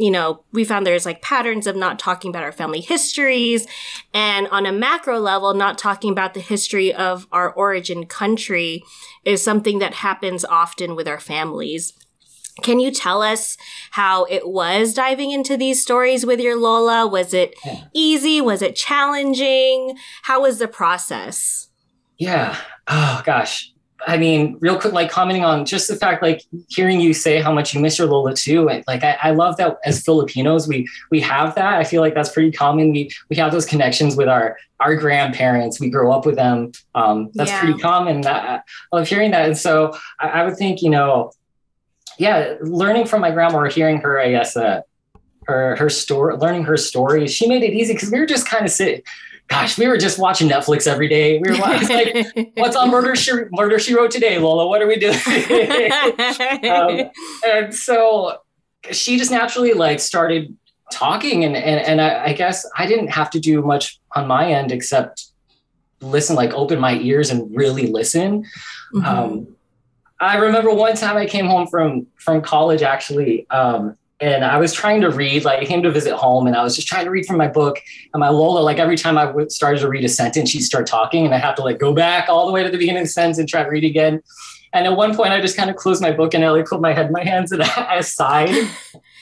you 0.03 0.11
know 0.11 0.43
we 0.53 0.65
found 0.65 0.85
there's 0.85 1.07
like 1.07 1.23
patterns 1.23 1.69
of 1.69 1.77
not 1.77 1.99
talking 1.99 2.29
about 2.29 2.43
our 2.43 2.51
family 2.51 2.81
histories 2.81 3.67
and 4.13 4.49
on 4.49 4.67
a 4.67 4.73
macro 4.73 5.21
level 5.21 5.55
not 5.55 5.79
talking 5.79 6.11
about 6.11 6.35
the 6.35 6.41
history 6.41 6.93
of 6.93 7.29
our 7.31 7.53
origin 7.53 8.05
country 8.05 8.83
is 9.25 9.43
something 9.43 9.79
that 9.79 9.95
happens 9.95 10.45
often 10.45 10.97
with 10.97 11.07
our 11.07 11.21
families 11.21 11.93
can 12.63 12.81
you 12.81 12.91
tell 12.91 13.23
us 13.23 13.57
how 13.93 14.25
it 14.25 14.47
was 14.47 14.93
diving 14.93 15.31
into 15.31 15.57
these 15.57 15.81
stories 15.81 16.27
with 16.27 16.39
your 16.39 16.55
Lola? 16.55 17.07
Was 17.07 17.33
it 17.33 17.55
easy? 17.95 18.43
Was 18.43 18.61
it 18.61 18.77
challenging? 18.77 19.97
How 20.25 20.43
was 20.43 20.59
the 20.59 20.69
process? 20.69 21.69
Yeah. 22.19 22.55
Oh 22.87 23.23
gosh. 23.25 23.72
I 24.07 24.17
mean, 24.17 24.57
real 24.61 24.79
quick, 24.81 24.93
like 24.93 25.11
commenting 25.11 25.45
on 25.45 25.65
just 25.65 25.87
the 25.89 25.97
fact, 25.97 26.23
like 26.23 26.43
hearing 26.69 27.01
you 27.01 27.15
say 27.15 27.41
how 27.41 27.53
much 27.53 27.73
you 27.73 27.81
miss 27.81 27.99
your 27.99 28.09
Lola 28.09 28.35
too. 28.35 28.69
and, 28.69 28.83
Like 28.87 29.05
I, 29.05 29.17
I 29.23 29.31
love 29.31 29.57
that 29.59 29.79
as 29.85 30.03
Filipinos, 30.03 30.67
we 30.67 30.89
we 31.11 31.21
have 31.21 31.55
that. 31.55 31.75
I 31.75 31.85
feel 31.85 32.01
like 32.01 32.15
that's 32.15 32.31
pretty 32.31 32.51
common. 32.51 32.93
We 32.93 33.11
we 33.31 33.37
have 33.37 33.53
those 33.53 33.67
connections 33.67 34.17
with 34.17 34.29
our 34.29 34.57
our 34.81 34.97
grandparents. 34.97 35.79
We 35.81 35.89
grow 35.91 36.11
up 36.13 36.27
with 36.27 36.37
them. 36.37 36.73
Um, 36.95 37.31
that's 37.35 37.51
Yeah. 37.51 37.61
pretty 37.61 37.79
common. 37.79 38.23
That 38.23 38.65
I 38.93 38.97
love 38.97 39.07
hearing 39.07 39.31
that. 39.31 39.47
And 39.47 39.57
so 39.57 39.97
I, 40.19 40.29
I 40.29 40.45
would 40.45 40.57
think, 40.57 40.83
you 40.83 40.91
know, 40.91 41.31
yeah, 42.19 42.57
learning 42.61 43.07
from 43.07 43.21
my 43.21 43.31
grandma 43.31 43.59
or 43.59 43.67
hearing 43.69 43.99
her, 44.01 44.19
I 44.21 44.31
guess, 44.31 44.57
uh, 44.57 44.83
her 45.47 45.77
her 45.77 45.89
story, 45.89 46.37
learning 46.37 46.65
her 46.65 46.77
story, 46.77 47.27
she 47.29 47.49
made 47.49 47.63
it 47.63 47.73
easy 47.73 47.95
because 47.95 48.11
we 48.11 48.19
were 48.21 48.27
just 48.27 48.47
kind 48.47 48.65
of 48.65 48.71
sitting. 48.71 49.03
Gosh, 49.53 49.77
we 49.77 49.87
were 49.87 49.99
just 49.99 50.19
watching 50.19 50.49
Netflix 50.49 50.87
every 50.87 51.09
day. 51.09 51.39
We 51.39 51.51
were 51.51 51.57
like 51.57 52.53
What's 52.57 52.75
on 52.75 52.91
Murder 52.91 53.15
She 53.15 53.33
Murder 53.51 53.79
She 53.79 53.95
Wrote 53.95 54.11
today, 54.11 54.39
Lola? 54.39 54.67
What 54.67 54.81
are 54.81 54.87
we 54.87 54.97
doing? 54.97 55.15
um, 56.71 57.11
and 57.47 57.75
so 57.75 58.39
she 58.91 59.19
just 59.19 59.31
naturally 59.31 59.75
like 59.75 60.01
started 60.01 60.57
talking, 60.91 61.45
and 61.45 61.55
and 61.55 61.81
and 61.81 62.01
I, 62.01 62.27
I 62.27 62.33
guess 62.33 62.67
I 62.77 62.87
didn't 62.87 63.09
have 63.09 63.31
to 63.31 63.41
do 63.41 63.61
much 63.63 64.01
on 64.13 64.27
my 64.27 64.51
end 64.51 64.73
except 64.73 65.27
listen, 66.01 66.35
like 66.35 66.53
open 66.55 66.81
my 66.81 66.99
ears 66.99 67.31
and 67.31 67.55
really 67.55 67.87
listen. 67.87 68.45
Mhm. 68.95 69.05
Um, 69.05 69.47
I 70.19 70.37
remember 70.37 70.73
one 70.73 70.97
time 70.97 71.17
I 71.17 71.27
came 71.27 71.47
home 71.47 71.67
from 71.67 72.07
from 72.17 72.41
college 72.41 72.83
actually, 72.83 73.47
um, 73.51 73.97
and 74.23 74.45
I 74.45 74.57
was 74.57 74.73
trying 74.73 75.01
to 75.01 75.11
read, 75.11 75.45
like 75.45 75.59
I 75.59 75.65
came 75.65 75.83
to 75.83 75.91
visit 75.91 76.15
home 76.15 76.47
and 76.47 76.55
I 76.55 76.63
was 76.63 76.77
just 76.77 76.87
trying 76.87 77.07
to 77.07 77.11
read 77.11 77.27
from 77.27 77.37
my 77.39 77.49
book. 77.49 77.81
And 78.15 78.21
my 78.21 78.29
Lola, 78.29 78.61
like 78.61 78.79
every 78.79 78.97
time 78.97 79.19
I 79.19 79.27
w- 79.27 79.51
started 79.51 79.81
to 79.81 79.89
read 79.89 80.05
a 80.05 80.09
sentence, 80.09 80.51
she'd 80.51 80.61
start 80.61 80.87
talking 80.87 81.25
and 81.25 81.35
I 81.35 81.39
have 81.39 81.57
to 81.57 81.63
like 81.63 81.81
go 81.81 81.93
back 81.93 82.29
all 82.29 82.47
the 82.47 82.53
way 82.53 82.63
to 82.63 82.71
the 82.71 82.79
beginning 82.79 83.03
of 83.03 83.09
the 83.09 83.13
sentence 83.13 83.39
and 83.39 83.49
try 83.49 83.65
to 83.65 83.69
read 83.69 83.83
again. 83.83 84.23
And 84.73 84.87
at 84.87 84.97
one 84.97 85.17
point 85.17 85.33
I 85.33 85.41
just 85.41 85.57
kind 85.57 85.71
of 85.71 85.75
closed 85.75 86.01
my 86.01 86.13
book 86.13 86.35
and 86.35 86.45
I 86.45 86.51
like 86.51 86.67
put 86.67 86.81
my 86.81 86.93
head 86.93 87.07
in 87.07 87.13
my 87.13 87.25
hands 87.25 87.51
and 87.51 87.63
aside. 87.91 88.55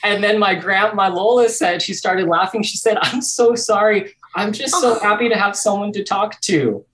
and 0.03 0.23
then 0.23 0.37
my 0.37 0.53
grand, 0.53 0.95
my 0.95 1.07
Lola 1.07 1.49
said, 1.49 1.81
she 1.81 1.95
started 1.95 2.27
laughing. 2.27 2.61
She 2.61 2.77
said, 2.77 2.99
I'm 3.01 3.23
so 3.23 3.55
sorry. 3.55 4.13
I'm 4.35 4.53
just 4.53 4.79
so 4.79 4.97
oh. 4.97 4.99
happy 4.99 5.29
to 5.29 5.35
have 5.35 5.55
someone 5.55 5.91
to 5.93 6.03
talk 6.03 6.39
to. 6.41 6.85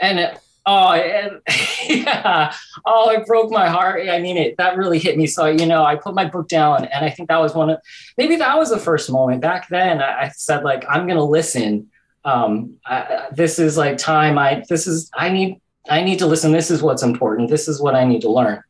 And 0.00 0.36
Oh, 0.66 0.92
and, 0.92 1.40
yeah. 1.88 2.54
Oh, 2.86 3.10
it 3.10 3.26
broke 3.26 3.50
my 3.50 3.68
heart. 3.68 4.08
I 4.08 4.20
mean, 4.20 4.36
it 4.36 4.56
that 4.56 4.76
really 4.76 4.98
hit 4.98 5.18
me. 5.18 5.26
So, 5.26 5.46
you 5.46 5.66
know, 5.66 5.84
I 5.84 5.96
put 5.96 6.14
my 6.14 6.24
book 6.24 6.48
down, 6.48 6.86
and 6.86 7.04
I 7.04 7.10
think 7.10 7.28
that 7.28 7.40
was 7.40 7.54
one 7.54 7.70
of 7.70 7.78
maybe 8.16 8.36
that 8.36 8.58
was 8.58 8.70
the 8.70 8.78
first 8.78 9.10
moment. 9.10 9.40
Back 9.40 9.68
then, 9.68 10.00
I, 10.00 10.24
I 10.24 10.28
said 10.30 10.64
like, 10.64 10.84
I'm 10.88 11.06
to 11.08 11.22
listen. 11.22 11.90
Um, 12.24 12.76
I, 12.86 13.26
this 13.32 13.58
is 13.58 13.76
like 13.76 13.98
time. 13.98 14.38
I 14.38 14.64
this 14.68 14.86
is 14.86 15.10
I 15.14 15.28
need 15.28 15.60
I 15.90 16.02
need 16.02 16.18
to 16.20 16.26
listen. 16.26 16.52
This 16.52 16.70
is 16.70 16.82
what's 16.82 17.02
important. 17.02 17.50
This 17.50 17.68
is 17.68 17.80
what 17.80 17.94
I 17.94 18.04
need 18.04 18.22
to 18.22 18.30
learn. 18.30 18.62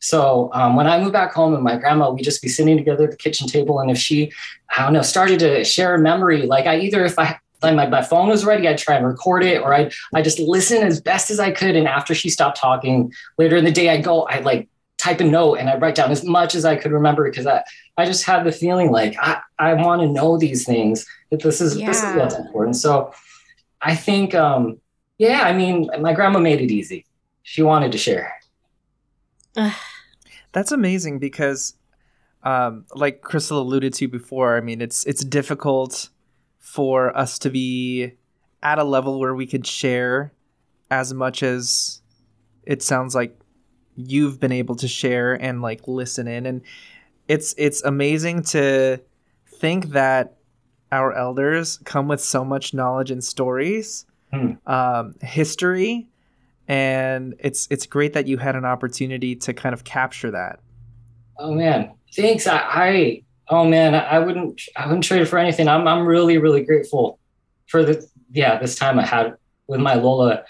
So 0.00 0.50
um, 0.52 0.74
when 0.74 0.86
I 0.86 0.98
moved 0.98 1.12
back 1.12 1.32
home 1.32 1.54
and 1.54 1.62
my 1.62 1.76
grandma, 1.76 2.10
we 2.10 2.22
just 2.22 2.42
be 2.42 2.48
sitting 2.48 2.76
together 2.76 3.04
at 3.04 3.10
the 3.10 3.16
kitchen 3.16 3.46
table, 3.46 3.78
and 3.78 3.90
if 3.90 3.98
she, 3.98 4.32
I 4.76 4.82
don't 4.82 4.92
know, 4.94 5.02
started 5.02 5.38
to 5.40 5.64
share 5.64 5.94
a 5.94 5.98
memory, 5.98 6.42
like 6.42 6.66
I 6.66 6.78
either 6.78 7.04
if 7.04 7.18
I 7.18 7.38
like 7.62 7.74
my, 7.74 7.86
my 7.86 8.02
phone 8.02 8.28
was 8.28 8.44
ready, 8.44 8.68
I'd 8.68 8.78
try 8.78 8.96
and 8.96 9.06
record 9.06 9.44
it, 9.44 9.60
or 9.62 9.74
I 9.74 9.90
I 10.14 10.22
just 10.22 10.38
listen 10.38 10.82
as 10.82 11.00
best 11.00 11.30
as 11.30 11.40
I 11.40 11.50
could. 11.50 11.76
And 11.76 11.88
after 11.88 12.14
she 12.14 12.30
stopped 12.30 12.58
talking, 12.58 13.12
later 13.38 13.56
in 13.56 13.64
the 13.64 13.72
day, 13.72 13.90
I'd 13.90 14.04
go, 14.04 14.22
I 14.22 14.40
like 14.40 14.68
type 14.98 15.20
a 15.20 15.24
note 15.24 15.56
and 15.56 15.68
I 15.68 15.76
write 15.76 15.96
down 15.96 16.12
as 16.12 16.24
much 16.24 16.54
as 16.54 16.64
I 16.64 16.76
could 16.76 16.92
remember 16.92 17.28
because 17.28 17.46
I 17.46 17.62
I 17.96 18.04
just 18.04 18.24
had 18.24 18.44
the 18.44 18.52
feeling 18.52 18.92
like 18.92 19.16
I 19.20 19.40
I 19.58 19.74
want 19.74 20.02
to 20.02 20.08
know 20.08 20.38
these 20.38 20.64
things 20.64 21.04
that 21.30 21.42
this 21.42 21.60
is 21.60 21.76
yeah. 21.76 21.86
this 21.86 22.02
is 22.02 22.14
what's 22.14 22.34
important. 22.36 22.76
So 22.76 23.12
I 23.80 23.96
think 23.96 24.34
um 24.34 24.80
yeah, 25.18 25.42
I 25.42 25.52
mean 25.52 25.90
my 26.00 26.12
grandma 26.12 26.38
made 26.38 26.60
it 26.60 26.70
easy. 26.70 27.04
She 27.42 27.62
wanted 27.62 27.92
to 27.92 27.98
share. 27.98 28.32
That's 30.52 30.70
amazing 30.70 31.18
because 31.18 31.74
um, 32.44 32.86
like 32.94 33.22
Crystal 33.22 33.60
alluded 33.60 33.94
to 33.94 34.08
before, 34.08 34.56
I 34.56 34.60
mean, 34.60 34.80
it's 34.80 35.04
it's 35.06 35.24
difficult 35.24 36.08
for 36.62 37.14
us 37.16 37.38
to 37.40 37.50
be 37.50 38.12
at 38.62 38.78
a 38.78 38.84
level 38.84 39.18
where 39.18 39.34
we 39.34 39.46
could 39.46 39.66
share 39.66 40.32
as 40.90 41.12
much 41.12 41.42
as 41.42 42.00
it 42.62 42.82
sounds 42.82 43.14
like 43.14 43.38
you've 43.96 44.40
been 44.40 44.52
able 44.52 44.76
to 44.76 44.88
share 44.88 45.34
and 45.34 45.60
like 45.60 45.86
listen 45.86 46.26
in. 46.28 46.46
And 46.46 46.62
it's 47.28 47.54
it's 47.58 47.82
amazing 47.82 48.44
to 48.44 49.00
think 49.46 49.88
that 49.90 50.36
our 50.92 51.12
elders 51.12 51.78
come 51.84 52.08
with 52.08 52.20
so 52.20 52.44
much 52.44 52.72
knowledge 52.72 53.10
and 53.10 53.22
stories 53.22 54.06
mm. 54.32 54.56
um, 54.66 55.14
history 55.20 56.08
and 56.68 57.34
it's 57.38 57.66
it's 57.70 57.86
great 57.86 58.12
that 58.12 58.26
you 58.26 58.38
had 58.38 58.56
an 58.56 58.64
opportunity 58.64 59.34
to 59.34 59.52
kind 59.52 59.72
of 59.72 59.84
capture 59.84 60.30
that. 60.30 60.60
Oh 61.38 61.52
man. 61.52 61.92
Thanks. 62.14 62.46
I, 62.46 62.56
I 62.58 63.22
oh 63.52 63.64
man, 63.66 63.94
I 63.94 64.18
wouldn't 64.18 64.62
I 64.74 64.86
wouldn't 64.86 65.04
trade 65.04 65.22
it 65.22 65.26
for 65.26 65.38
anything. 65.38 65.68
I'm 65.68 65.86
I'm 65.86 66.06
really 66.06 66.38
really 66.38 66.64
grateful 66.64 67.18
for 67.66 67.84
the 67.84 68.04
yeah 68.32 68.58
this 68.58 68.74
time 68.74 68.98
I 68.98 69.06
had 69.06 69.36
with 69.66 69.80
my 69.80 69.94
Lola. 69.94 70.44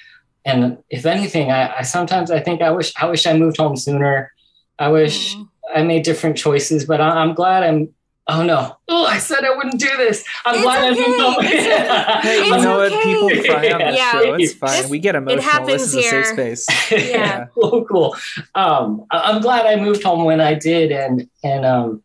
And 0.44 0.78
if 0.88 1.06
anything, 1.06 1.50
I, 1.52 1.78
I 1.78 1.82
sometimes 1.82 2.30
I 2.30 2.40
think 2.40 2.62
I 2.62 2.71
wish 2.71 2.92
I 2.97 3.06
wish 3.06 3.26
I 3.26 3.37
moved 3.37 3.56
home 3.59 3.76
sooner. 3.76 4.32
I 4.78 4.88
wish 4.88 5.37
mm. 5.37 5.49
I 5.75 5.82
made 5.82 6.04
different 6.04 6.37
choices, 6.37 6.85
but 6.85 7.00
I, 7.00 7.23
am 7.23 7.35
glad 7.35 7.62
I'm. 7.62 7.94
Oh 8.28 8.44
no! 8.44 8.76
Oh, 8.87 9.04
I 9.04 9.18
said 9.18 9.44
I 9.44 9.54
wouldn't 9.56 9.80
do 9.80 9.97
this. 9.97 10.25
I'm 10.44 10.54
it's 10.54 10.62
glad 10.62 10.92
okay. 10.92 11.02
I 11.02 11.06
moved 11.06 11.21
home. 11.21 11.42
hey, 12.23 12.44
you 12.44 12.50
know 12.50 12.80
okay. 12.80 12.94
what? 12.94 13.04
People 13.04 13.52
cry 13.52 13.73
on 13.73 13.78
this 13.80 13.97
yeah. 13.97 14.12
show. 14.12 14.35
It's 14.35 14.54
fine. 14.54 14.80
It's, 14.80 14.88
we 14.88 15.00
get 15.00 15.16
emotional. 15.16 15.66
This 15.66 15.82
is 15.82 15.92
here. 15.92 16.21
a 16.21 16.25
safe 16.25 16.59
space. 16.59 16.90
yeah. 16.90 16.99
yeah. 16.99 17.47
Cool, 17.54 17.85
cool. 17.85 18.16
Um, 18.54 19.04
I'm 19.11 19.40
glad 19.40 19.66
I 19.66 19.76
moved 19.76 20.04
home 20.04 20.25
when 20.25 20.40
I 20.40 20.54
did, 20.54 20.92
and 20.92 21.28
and 21.42 21.64
um, 21.64 22.02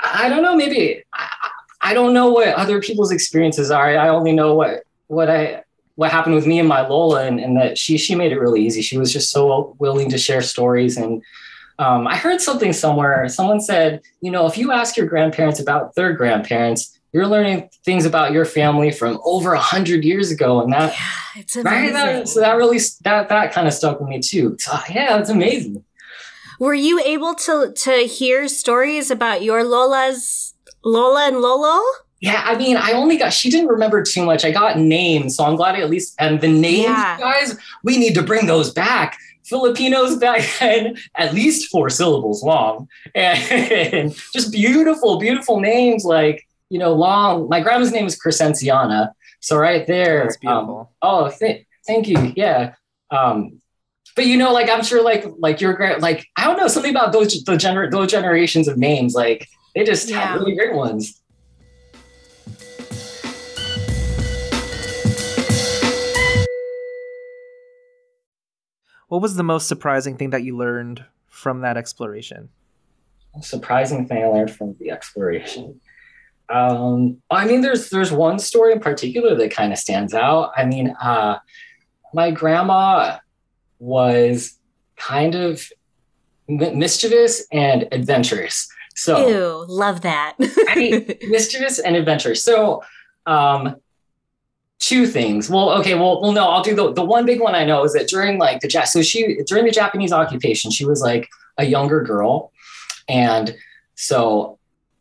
I 0.00 0.28
don't 0.28 0.42
know. 0.42 0.56
Maybe 0.56 1.02
I, 1.12 1.28
I 1.80 1.94
don't 1.94 2.12
know 2.12 2.30
what 2.30 2.48
other 2.48 2.80
people's 2.80 3.12
experiences 3.12 3.70
are. 3.70 3.96
I 3.96 4.08
only 4.08 4.32
know 4.32 4.54
what 4.54 4.82
what 5.08 5.30
I 5.30 5.62
what 5.94 6.10
happened 6.10 6.34
with 6.34 6.46
me 6.46 6.58
and 6.58 6.68
my 6.68 6.86
Lola, 6.86 7.26
and, 7.26 7.40
and 7.40 7.56
that 7.56 7.78
she 7.78 7.96
she 7.98 8.14
made 8.14 8.32
it 8.32 8.38
really 8.38 8.64
easy. 8.64 8.82
She 8.82 8.98
was 8.98 9.12
just 9.12 9.30
so 9.30 9.76
willing 9.78 10.10
to 10.10 10.18
share 10.18 10.42
stories. 10.42 10.96
And 10.96 11.22
um, 11.78 12.06
I 12.06 12.16
heard 12.16 12.40
something 12.40 12.72
somewhere. 12.72 13.28
Someone 13.28 13.60
said, 13.60 14.02
you 14.20 14.30
know, 14.30 14.46
if 14.46 14.56
you 14.58 14.72
ask 14.72 14.96
your 14.96 15.06
grandparents 15.06 15.60
about 15.60 15.94
their 15.94 16.12
grandparents, 16.12 16.98
you're 17.12 17.26
learning 17.26 17.70
things 17.84 18.04
about 18.04 18.32
your 18.32 18.44
family 18.44 18.90
from 18.90 19.18
over 19.24 19.54
a 19.54 19.60
hundred 19.60 20.04
years 20.04 20.30
ago, 20.30 20.60
and 20.60 20.72
that 20.72 20.92
yeah. 20.92 21.62
Right, 21.62 21.92
that, 21.92 22.28
so 22.28 22.40
that 22.40 22.56
really 22.56 22.78
that 23.04 23.28
that 23.28 23.52
kind 23.52 23.66
of 23.66 23.74
stuck 23.74 24.00
with 24.00 24.08
me 24.08 24.20
too. 24.20 24.56
So, 24.58 24.78
yeah, 24.90 25.18
it's 25.18 25.30
amazing. 25.30 25.84
Were 26.58 26.74
you 26.74 27.00
able 27.00 27.34
to 27.34 27.72
to 27.72 27.92
hear 28.06 28.48
stories 28.48 29.10
about 29.10 29.42
your 29.42 29.64
Lola's 29.64 30.54
Lola 30.84 31.28
and 31.28 31.40
Lolo? 31.40 31.82
Yeah, 32.20 32.42
I 32.44 32.56
mean, 32.56 32.76
I 32.76 32.92
only 32.92 33.18
got 33.18 33.32
she 33.32 33.50
didn't 33.50 33.68
remember 33.68 34.02
too 34.02 34.24
much. 34.24 34.44
I 34.44 34.50
got 34.50 34.78
names, 34.78 35.36
so 35.36 35.44
I'm 35.44 35.56
glad 35.56 35.74
I 35.74 35.80
at 35.80 35.90
least 35.90 36.14
and 36.18 36.40
the 36.40 36.48
names, 36.48 36.86
yeah. 36.86 37.18
guys, 37.18 37.58
we 37.84 37.98
need 37.98 38.14
to 38.14 38.22
bring 38.22 38.46
those 38.46 38.72
back. 38.72 39.18
Filipinos 39.44 40.16
back 40.16 40.42
then, 40.60 40.96
at 41.14 41.34
least 41.34 41.70
four 41.70 41.88
syllables 41.88 42.42
long, 42.42 42.88
and 43.14 44.14
just 44.32 44.50
beautiful, 44.50 45.18
beautiful 45.18 45.60
names 45.60 46.04
like 46.04 46.46
you 46.70 46.78
know 46.78 46.94
long. 46.94 47.48
My 47.48 47.60
grandma's 47.60 47.92
name 47.92 48.06
is 48.06 48.18
Crescenciana, 48.18 49.12
so 49.40 49.56
right 49.56 49.86
there. 49.86 50.22
That's 50.22 50.38
beautiful. 50.38 50.78
Um, 50.80 50.86
oh, 51.02 51.30
th- 51.38 51.66
thank 51.86 52.08
you. 52.08 52.32
Yeah. 52.34 52.74
Um, 53.10 53.60
but 54.16 54.26
you 54.26 54.38
know, 54.38 54.50
like 54.50 54.68
I'm 54.70 54.82
sure, 54.82 55.04
like 55.04 55.26
like 55.38 55.60
your 55.60 55.74
grand, 55.74 56.02
like 56.02 56.26
I 56.36 56.44
don't 56.44 56.56
know 56.56 56.68
something 56.68 56.90
about 56.90 57.12
those 57.12 57.44
the 57.44 57.52
gener- 57.52 57.90
those 57.90 58.10
generations 58.10 58.66
of 58.66 58.78
names, 58.78 59.14
like 59.14 59.46
they 59.74 59.84
just 59.84 60.08
yeah. 60.08 60.20
have 60.20 60.40
really 60.40 60.56
great 60.56 60.74
ones. 60.74 61.22
What 69.08 69.22
was 69.22 69.36
the 69.36 69.44
most 69.44 69.68
surprising 69.68 70.16
thing 70.16 70.30
that 70.30 70.42
you 70.42 70.56
learned 70.56 71.04
from 71.28 71.60
that 71.60 71.76
exploration? 71.76 72.48
Surprising 73.42 74.08
thing 74.08 74.24
I 74.24 74.26
learned 74.26 74.50
from 74.50 74.74
the 74.80 74.90
exploration. 74.90 75.78
Um, 76.48 77.18
I 77.30 77.44
mean, 77.44 77.60
there's 77.60 77.90
there's 77.90 78.10
one 78.10 78.38
story 78.38 78.72
in 78.72 78.80
particular 78.80 79.34
that 79.34 79.50
kind 79.50 79.74
of 79.74 79.78
stands 79.78 80.14
out. 80.14 80.52
I 80.56 80.64
mean, 80.64 80.96
uh, 81.02 81.38
my 82.14 82.30
grandma 82.30 83.18
was 83.78 84.58
kind 84.96 85.34
of 85.34 85.70
mischievous 86.48 87.46
and 87.52 87.88
adventurous. 87.92 88.68
So, 88.94 89.28
Ew, 89.28 89.64
love 89.68 90.02
that. 90.02 90.36
I, 90.40 91.18
mischievous 91.28 91.78
and 91.78 91.96
adventurous. 91.96 92.42
So, 92.42 92.82
um, 93.26 93.76
two 94.78 95.06
things. 95.06 95.50
Well, 95.50 95.70
okay, 95.80 95.94
well, 95.94 96.22
well, 96.22 96.32
no, 96.32 96.48
I'll 96.48 96.62
do 96.62 96.74
the 96.74 96.92
the 96.92 97.04
one 97.04 97.26
big 97.26 97.40
one 97.40 97.54
I 97.54 97.64
know 97.64 97.84
is 97.84 97.92
that 97.92 98.08
during 98.08 98.38
like 98.38 98.60
the 98.60 98.70
so 98.86 99.02
she 99.02 99.42
during 99.46 99.64
the 99.64 99.70
Japanese 99.70 100.12
occupation, 100.12 100.70
she 100.70 100.84
was 100.86 101.00
like 101.02 101.28
a 101.58 101.64
younger 101.64 102.02
girl, 102.02 102.52
and 103.08 103.54
so 103.94 104.58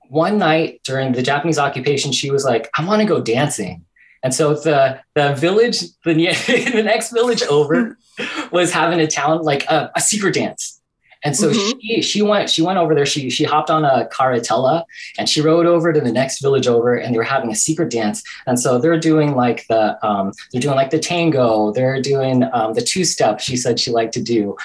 one 0.10 0.38
night 0.38 0.82
during 0.84 1.14
the 1.14 1.22
Japanese 1.22 1.58
occupation, 1.58 2.12
she 2.12 2.32
was 2.32 2.46
like, 2.46 2.70
I 2.78 2.86
want 2.86 3.02
to 3.02 3.08
go 3.08 3.22
dancing. 3.22 3.86
And 4.24 4.34
so 4.34 4.56
the 4.56 5.00
the 5.14 5.34
village, 5.36 5.82
the, 6.04 6.14
the 6.74 6.84
next 6.84 7.12
village 7.12 7.44
over, 7.44 7.98
was 8.52 8.72
having 8.72 9.00
a 9.00 9.08
town 9.08 9.42
like 9.44 9.66
a, 9.66 9.92
a 9.96 10.02
secret 10.02 10.34
dance. 10.34 10.82
And 11.26 11.36
so 11.36 11.50
mm-hmm. 11.50 11.80
she 11.80 12.02
she 12.04 12.22
went 12.22 12.52
she 12.52 12.62
went 12.62 12.78
over 12.78 12.94
there. 12.94 13.06
She 13.06 13.32
she 13.32 13.44
hopped 13.44 13.72
on 13.72 13.84
a 13.84 14.08
carretella 14.12 14.84
and 15.18 15.28
she 15.28 15.42
rode 15.42 15.66
over 15.66 15.92
to 15.92 16.00
the 16.00 16.12
next 16.12 16.40
village 16.40 16.68
over, 16.68 16.96
and 16.96 17.14
they 17.14 17.18
were 17.18 17.24
having 17.24 17.50
a 17.50 17.56
secret 17.56 17.90
dance. 17.90 18.24
And 18.46 18.60
so 18.60 18.78
they're 18.78 19.00
doing 19.00 19.36
like 19.36 19.66
the 19.68 19.98
um, 20.06 20.34
they're 20.52 20.62
doing 20.62 20.76
like 20.76 20.92
the 20.92 21.00
tango. 21.00 21.72
They're 21.72 22.00
doing 22.00 22.44
um, 22.54 22.76
the 22.76 22.82
two 22.82 23.04
step. 23.04 23.40
She 23.40 23.58
said 23.58 23.80
she 23.80 23.90
liked 23.90 24.14
to 24.14 24.22
do. 24.22 24.56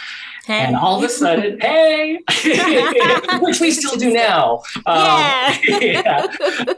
Hey. 0.44 0.60
And 0.60 0.76
all 0.76 0.98
of 0.98 1.04
a 1.04 1.08
sudden, 1.08 1.58
hey, 1.60 2.18
which 3.40 3.60
we 3.60 3.70
still 3.70 3.96
do 3.96 4.12
now. 4.12 4.62
Um, 4.86 4.96
yeah. 4.96 5.58
yeah. 5.80 6.26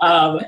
Um, 0.00 0.40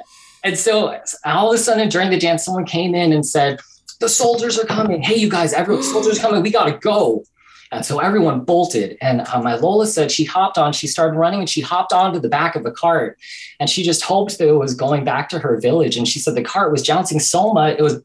and 0.43 0.59
so 0.59 1.01
all 1.25 1.49
of 1.49 1.55
a 1.55 1.59
sudden 1.59 1.89
during 1.89 2.11
the 2.11 2.19
dance, 2.19 2.45
someone 2.45 2.67
came 2.67 2.95
in 2.95 3.13
and 3.13 3.25
said, 3.25 3.61
the 4.01 4.09
soldiers 4.09 4.59
are 4.59 4.67
coming. 4.67 5.03
Hey, 5.03 5.17
you 5.17 5.29
guys, 5.29 5.53
everyone, 5.53 5.83
soldiers 5.95 6.19
coming. 6.19 6.43
We 6.43 6.51
got 6.51 6.67
to 6.67 6.79
go. 6.79 7.25
And 7.73 7.85
so 7.85 7.99
everyone 7.99 8.41
bolted. 8.41 8.97
And 9.01 9.23
uh, 9.23 9.43
my 9.43 9.57
Lola 9.57 9.87
said 9.87 10.13
she 10.13 10.25
hopped 10.25 10.59
on, 10.59 10.73
she 10.73 10.87
started 10.87 11.19
running 11.19 11.41
and 11.41 11.51
she 11.51 11.61
hopped 11.61 11.93
onto 11.93 12.21
the 12.21 12.29
back 12.29 12.55
of 12.55 12.65
a 12.67 12.71
cart. 12.71 13.19
And 13.59 13.69
she 13.69 13.83
just 13.83 14.03
hoped 14.03 14.39
that 14.39 14.49
it 14.49 14.53
was 14.53 14.75
going 14.75 15.05
back 15.05 15.29
to 15.31 15.41
her 15.41 15.61
village. 15.61 15.97
And 15.97 16.07
she 16.07 16.21
said 16.21 16.37
the 16.37 16.43
cart 16.43 16.71
was 16.71 16.83
jouncing 16.83 17.19
so 17.19 17.53
much, 17.53 17.77
it 17.79 17.83
was 17.83 18.01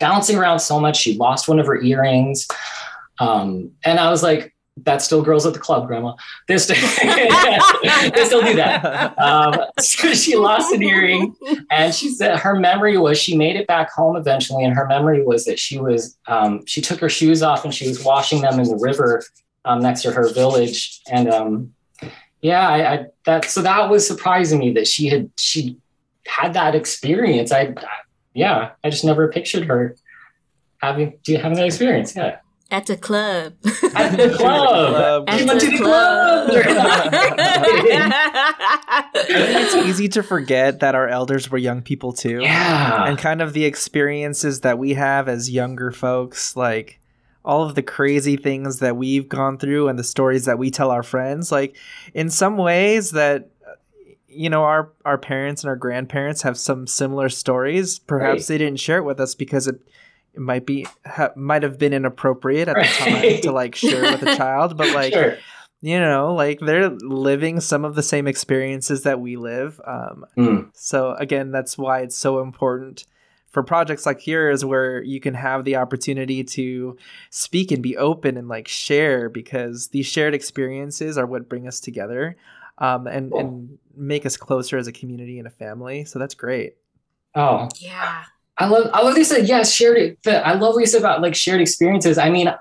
bouncing 0.00 0.38
around 0.38 0.60
so 0.60 0.80
much. 0.80 0.96
She 0.96 1.16
lost 1.16 1.46
one 1.46 1.58
of 1.58 1.66
her 1.66 1.80
earrings. 1.80 2.48
Um, 3.18 3.72
and 3.84 4.00
I 4.00 4.10
was 4.10 4.22
like, 4.22 4.54
that's 4.78 5.04
still 5.04 5.22
girls 5.22 5.46
at 5.46 5.54
the 5.54 5.58
club, 5.58 5.86
grandma. 5.86 6.14
They 6.48 6.58
still, 6.58 6.76
still 8.26 8.42
do 8.42 8.56
that. 8.56 9.18
Um, 9.18 9.54
so 9.78 10.12
she 10.12 10.36
lost 10.36 10.72
an 10.72 10.82
earring, 10.82 11.34
and 11.70 11.94
she 11.94 12.10
said 12.10 12.38
her 12.38 12.58
memory 12.58 12.98
was 12.98 13.18
she 13.18 13.36
made 13.36 13.56
it 13.56 13.66
back 13.66 13.90
home 13.90 14.16
eventually, 14.16 14.64
and 14.64 14.74
her 14.74 14.86
memory 14.86 15.24
was 15.24 15.44
that 15.46 15.58
she 15.58 15.78
was 15.78 16.18
um, 16.26 16.64
she 16.66 16.80
took 16.80 17.00
her 17.00 17.08
shoes 17.08 17.42
off 17.42 17.64
and 17.64 17.74
she 17.74 17.88
was 17.88 18.04
washing 18.04 18.42
them 18.42 18.60
in 18.60 18.68
the 18.68 18.76
river 18.76 19.24
um, 19.64 19.80
next 19.80 20.02
to 20.02 20.12
her 20.12 20.32
village, 20.32 21.00
and 21.10 21.30
um, 21.30 21.74
yeah, 22.42 22.68
I, 22.68 22.92
I, 22.92 23.06
that 23.24 23.46
so 23.46 23.62
that 23.62 23.88
was 23.88 24.06
surprising 24.06 24.58
me 24.58 24.72
that 24.72 24.86
she 24.86 25.08
had 25.08 25.30
she 25.36 25.78
had 26.26 26.52
that 26.52 26.74
experience. 26.74 27.50
I, 27.50 27.60
I 27.60 27.96
yeah, 28.34 28.72
I 28.84 28.90
just 28.90 29.04
never 29.04 29.28
pictured 29.32 29.64
her 29.64 29.96
having 30.82 31.18
having 31.26 31.54
that 31.54 31.66
experience. 31.66 32.14
Yeah. 32.14 32.38
At 32.70 32.86
the 32.86 32.96
club. 32.96 33.54
At 33.94 34.16
the 34.16 34.34
club. 34.36 35.24
At 35.28 35.38
She 35.38 35.44
went 35.46 35.60
the 35.60 35.66
to 35.66 35.70
the 35.70 35.82
club. 35.84 36.50
it's 39.14 39.74
easy 39.86 40.08
to 40.10 40.22
forget 40.22 40.80
that 40.80 40.94
our 40.94 41.08
elders 41.08 41.50
were 41.50 41.58
young 41.58 41.82
people 41.82 42.12
too. 42.12 42.40
yeah. 42.42 43.04
And 43.06 43.18
kind 43.18 43.40
of 43.42 43.52
the 43.52 43.64
experiences 43.64 44.60
that 44.62 44.78
we 44.78 44.94
have 44.94 45.28
as 45.28 45.50
younger 45.50 45.90
folks, 45.90 46.56
like 46.56 46.98
all 47.44 47.62
of 47.62 47.74
the 47.76 47.82
crazy 47.82 48.36
things 48.36 48.80
that 48.80 48.96
we've 48.96 49.28
gone 49.28 49.58
through 49.58 49.88
and 49.88 49.98
the 49.98 50.04
stories 50.04 50.44
that 50.46 50.58
we 50.58 50.70
tell 50.70 50.90
our 50.90 51.02
friends, 51.04 51.52
like 51.52 51.76
in 52.14 52.30
some 52.30 52.56
ways 52.56 53.12
that 53.12 53.50
uh, 53.66 53.72
you 54.28 54.50
know 54.50 54.64
our 54.64 54.90
our 55.04 55.18
parents 55.18 55.62
and 55.62 55.68
our 55.70 55.76
grandparents 55.76 56.42
have 56.42 56.58
some 56.58 56.86
similar 56.88 57.28
stories. 57.28 57.98
Perhaps 58.00 58.40
Right. 58.42 58.46
they 58.48 58.58
didn't 58.58 58.80
share 58.80 58.98
it 58.98 59.04
with 59.04 59.20
us 59.20 59.34
because 59.36 59.68
it 59.68 59.80
it 60.36 60.40
might 60.42 60.66
be 60.66 60.86
ha- 61.04 61.32
might 61.34 61.62
have 61.62 61.78
been 61.78 61.92
inappropriate 61.92 62.68
at 62.68 62.76
the 62.76 62.84
time 62.84 63.40
to 63.42 63.52
like 63.52 63.74
share 63.84 64.02
with 64.02 64.22
a 64.22 64.36
child, 64.36 64.76
but 64.76 64.94
like 64.94 65.12
sure. 65.14 65.38
you 65.80 65.98
know, 65.98 66.34
like 66.34 66.60
they're 66.60 66.90
living 66.90 67.60
some 67.60 67.84
of 67.84 67.94
the 67.94 68.02
same 68.02 68.26
experiences 68.28 69.02
that 69.02 69.18
we 69.20 69.36
live. 69.36 69.80
Um, 69.84 70.24
Mm. 70.36 70.70
so 70.74 71.12
again, 71.14 71.50
that's 71.50 71.76
why 71.78 72.00
it's 72.00 72.16
so 72.16 72.40
important 72.40 73.06
for 73.50 73.62
projects 73.62 74.04
like 74.04 74.26
yours, 74.26 74.62
where 74.66 75.02
you 75.02 75.18
can 75.18 75.32
have 75.32 75.64
the 75.64 75.76
opportunity 75.76 76.44
to 76.44 76.98
speak 77.30 77.72
and 77.72 77.82
be 77.82 77.96
open 77.96 78.36
and 78.36 78.48
like 78.48 78.68
share, 78.68 79.30
because 79.30 79.88
these 79.88 80.04
shared 80.06 80.34
experiences 80.34 81.16
are 81.16 81.24
what 81.24 81.48
bring 81.48 81.66
us 81.66 81.80
together, 81.80 82.36
um, 82.76 83.06
and 83.06 83.30
Cool. 83.32 83.40
and 83.40 83.78
make 83.96 84.26
us 84.26 84.36
closer 84.36 84.76
as 84.76 84.86
a 84.86 84.92
community 84.92 85.38
and 85.38 85.46
a 85.48 85.50
family. 85.50 86.04
So 86.04 86.18
that's 86.18 86.34
great. 86.34 86.76
Oh, 87.34 87.68
yeah. 87.78 88.24
I 88.58 88.66
love 88.66 88.90
I 88.92 89.02
love 89.02 89.12
what 89.12 89.18
you 89.18 89.24
said. 89.24 89.48
Yes, 89.48 89.72
shared. 89.72 90.16
I 90.26 90.54
love 90.54 90.74
what 90.74 90.80
you 90.80 90.86
said 90.86 91.00
about 91.00 91.20
like 91.20 91.34
shared 91.34 91.60
experiences. 91.60 92.18
I 92.18 92.30
mean, 92.30 92.52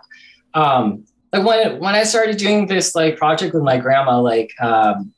um, 0.53 1.05
like 1.31 1.45
when 1.45 1.79
when 1.79 1.95
I 1.95 2.03
started 2.03 2.37
doing 2.37 2.67
this 2.67 2.95
like 2.95 3.17
project 3.17 3.53
with 3.53 3.63
my 3.63 3.77
grandma, 3.77 4.19
like 4.19 4.51
um, 4.61 5.13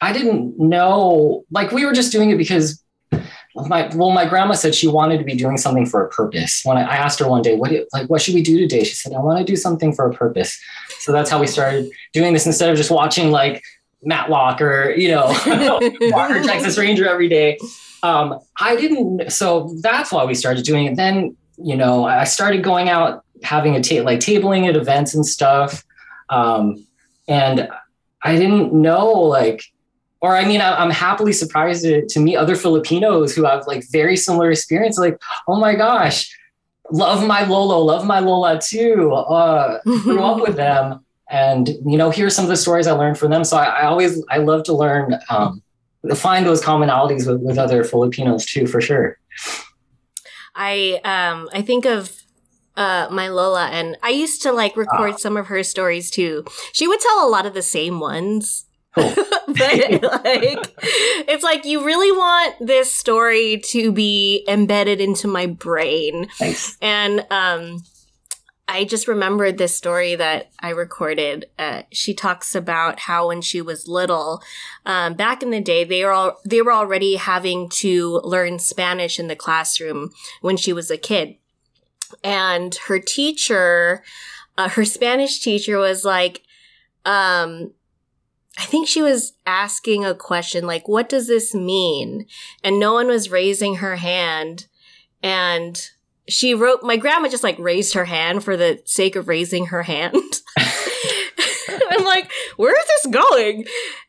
I 0.00 0.12
didn't 0.12 0.58
know. 0.58 1.44
Like 1.50 1.72
we 1.72 1.86
were 1.86 1.92
just 1.92 2.12
doing 2.12 2.30
it 2.30 2.36
because 2.36 2.84
my 3.54 3.88
well, 3.94 4.10
my 4.10 4.26
grandma 4.26 4.54
said 4.54 4.74
she 4.74 4.88
wanted 4.88 5.18
to 5.18 5.24
be 5.24 5.34
doing 5.34 5.56
something 5.56 5.86
for 5.86 6.04
a 6.04 6.08
purpose. 6.08 6.62
When 6.64 6.76
I, 6.76 6.82
I 6.82 6.96
asked 6.96 7.18
her 7.20 7.28
one 7.28 7.42
day, 7.42 7.56
what 7.56 7.72
like 7.92 8.10
what 8.10 8.20
should 8.20 8.34
we 8.34 8.42
do 8.42 8.58
today? 8.58 8.84
She 8.84 8.94
said, 8.94 9.12
I 9.12 9.20
want 9.20 9.38
to 9.38 9.44
do 9.44 9.56
something 9.56 9.92
for 9.92 10.08
a 10.08 10.12
purpose. 10.12 10.60
So 11.00 11.12
that's 11.12 11.30
how 11.30 11.40
we 11.40 11.46
started 11.46 11.90
doing 12.12 12.32
this 12.32 12.46
instead 12.46 12.70
of 12.70 12.76
just 12.76 12.90
watching 12.90 13.30
like 13.30 13.62
Matlock 14.02 14.60
or 14.60 14.90
you 14.90 15.08
know 15.08 15.26
Walker 16.00 16.42
Texas 16.42 16.76
Ranger 16.76 17.08
every 17.08 17.28
day. 17.28 17.58
Um, 18.04 18.38
I 18.60 18.76
didn't, 18.76 19.32
so 19.32 19.74
that's 19.80 20.12
why 20.12 20.26
we 20.26 20.34
started 20.34 20.64
doing 20.64 20.84
it. 20.84 20.96
Then, 20.96 21.34
you 21.56 21.74
know, 21.74 22.04
I 22.04 22.24
started 22.24 22.62
going 22.62 22.90
out, 22.90 23.24
having 23.42 23.74
a 23.76 23.82
ta- 23.82 24.02
like 24.02 24.20
tabling 24.20 24.68
at 24.68 24.76
events 24.76 25.14
and 25.14 25.26
stuff. 25.26 25.82
Um, 26.28 26.86
and 27.26 27.66
I 28.22 28.36
didn't 28.36 28.74
know, 28.74 29.10
like, 29.10 29.62
or 30.20 30.36
I 30.36 30.44
mean, 30.44 30.60
I, 30.60 30.76
I'm 30.76 30.90
happily 30.90 31.32
surprised 31.32 31.82
to, 31.84 32.06
to 32.06 32.20
meet 32.20 32.36
other 32.36 32.56
Filipinos 32.56 33.34
who 33.34 33.44
have 33.44 33.66
like 33.66 33.84
very 33.90 34.18
similar 34.18 34.50
experience. 34.50 34.98
Like, 34.98 35.18
oh 35.48 35.58
my 35.58 35.74
gosh, 35.74 36.30
love 36.90 37.26
my 37.26 37.44
Lolo, 37.44 37.78
love 37.78 38.04
my 38.04 38.18
Lola 38.18 38.60
too. 38.60 39.12
Uh, 39.12 39.80
grew 39.84 40.22
up 40.22 40.42
with 40.42 40.56
them 40.56 41.00
and 41.30 41.68
you 41.86 41.96
know 41.96 42.10
here's 42.10 42.36
some 42.36 42.44
of 42.44 42.50
the 42.50 42.56
stories 42.56 42.86
i 42.86 42.92
learned 42.92 43.16
from 43.16 43.30
them 43.30 43.44
so 43.44 43.56
i, 43.56 43.64
I 43.64 43.86
always 43.86 44.22
i 44.28 44.36
love 44.36 44.62
to 44.64 44.74
learn 44.74 45.18
um, 45.30 45.62
find 46.14 46.46
those 46.46 46.62
commonalities 46.62 47.26
with, 47.26 47.40
with 47.40 47.58
other 47.58 47.84
filipinos 47.84 48.44
too 48.44 48.66
for 48.66 48.80
sure 48.80 49.18
I 50.54 51.00
um 51.04 51.48
I 51.52 51.62
think 51.62 51.84
of 51.84 52.12
uh 52.76 53.08
my 53.10 53.28
Lola 53.28 53.68
and 53.68 53.96
I 54.02 54.10
used 54.10 54.42
to 54.42 54.52
like 54.52 54.76
record 54.76 55.18
some 55.18 55.36
of 55.36 55.46
her 55.46 55.62
stories 55.62 56.10
too. 56.10 56.44
She 56.72 56.88
would 56.88 57.00
tell 57.00 57.26
a 57.26 57.30
lot 57.30 57.46
of 57.46 57.54
the 57.54 57.62
same 57.62 58.00
ones. 58.00 58.66
Cool. 58.94 59.12
but 59.48 60.02
like 60.02 60.74
it's 61.28 61.42
like 61.42 61.64
you 61.64 61.84
really 61.84 62.12
want 62.12 62.54
this 62.60 62.92
story 62.92 63.60
to 63.66 63.90
be 63.90 64.44
embedded 64.48 65.00
into 65.00 65.26
my 65.26 65.46
brain. 65.46 66.28
thanks 66.38 66.76
And 66.80 67.26
um 67.30 67.82
I 68.74 68.82
just 68.82 69.06
remembered 69.06 69.56
this 69.56 69.76
story 69.76 70.16
that 70.16 70.50
I 70.58 70.70
recorded. 70.70 71.46
Uh, 71.56 71.82
she 71.92 72.12
talks 72.12 72.56
about 72.56 72.98
how 72.98 73.28
when 73.28 73.40
she 73.40 73.60
was 73.62 73.86
little, 73.86 74.42
um, 74.84 75.14
back 75.14 75.44
in 75.44 75.50
the 75.50 75.60
day, 75.60 75.84
they 75.84 76.04
were 76.04 76.10
all, 76.10 76.40
they 76.44 76.60
were 76.60 76.72
already 76.72 77.14
having 77.14 77.68
to 77.68 78.20
learn 78.24 78.58
Spanish 78.58 79.20
in 79.20 79.28
the 79.28 79.36
classroom 79.36 80.10
when 80.40 80.56
she 80.56 80.72
was 80.72 80.90
a 80.90 80.98
kid, 80.98 81.36
and 82.24 82.74
her 82.88 82.98
teacher, 82.98 84.02
uh, 84.58 84.70
her 84.70 84.84
Spanish 84.84 85.38
teacher, 85.38 85.78
was 85.78 86.04
like, 86.04 86.42
um, 87.04 87.74
I 88.58 88.64
think 88.64 88.88
she 88.88 89.02
was 89.02 89.34
asking 89.46 90.04
a 90.04 90.16
question 90.16 90.66
like, 90.66 90.88
"What 90.88 91.08
does 91.08 91.28
this 91.28 91.54
mean?" 91.54 92.26
And 92.64 92.80
no 92.80 92.92
one 92.92 93.06
was 93.06 93.30
raising 93.30 93.76
her 93.76 93.96
hand, 93.96 94.66
and 95.22 95.90
she 96.28 96.54
wrote 96.54 96.82
my 96.82 96.96
grandma 96.96 97.28
just 97.28 97.42
like 97.44 97.58
raised 97.58 97.94
her 97.94 98.04
hand 98.06 98.44
for 98.44 98.56
the 98.56 98.80
sake 98.84 99.16
of 99.16 99.28
raising 99.28 99.66
her 99.66 99.82
hand. 99.82 100.14
I'm 101.90 102.04
like 102.04 102.30
where 102.56 102.78
is 102.78 102.86
this 102.86 103.12
going? 103.12 103.66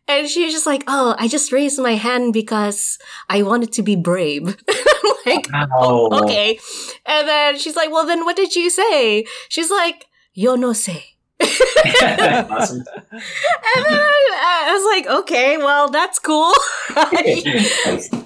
And 0.07 0.27
she 0.29 0.45
was 0.45 0.53
just 0.53 0.65
like 0.65 0.83
oh 0.87 1.15
i 1.17 1.27
just 1.27 1.51
raised 1.51 1.79
my 1.79 1.95
hand 1.95 2.33
because 2.33 2.97
i 3.29 3.41
wanted 3.41 3.73
to 3.73 3.83
be 3.83 3.95
brave. 3.95 4.57
I'm 4.69 5.13
like 5.25 5.47
oh 5.77 6.23
okay. 6.23 6.59
And 7.05 7.27
then 7.27 7.59
she's 7.59 7.75
like 7.75 7.91
well 7.91 8.05
then 8.05 8.23
what 8.25 8.35
did 8.35 8.55
you 8.55 8.69
say? 8.69 9.25
She's 9.49 9.71
like 9.71 10.07
yo 10.33 10.55
no 10.55 10.71
sé. 10.71 11.01
Awesome. 12.01 12.83
And 13.11 13.85
then 13.85 13.99
I, 13.99 14.63
I 14.67 14.73
was 14.73 14.85
like 14.85 15.19
okay 15.21 15.57
well 15.57 15.89
that's 15.89 16.19
cool. 16.19 16.53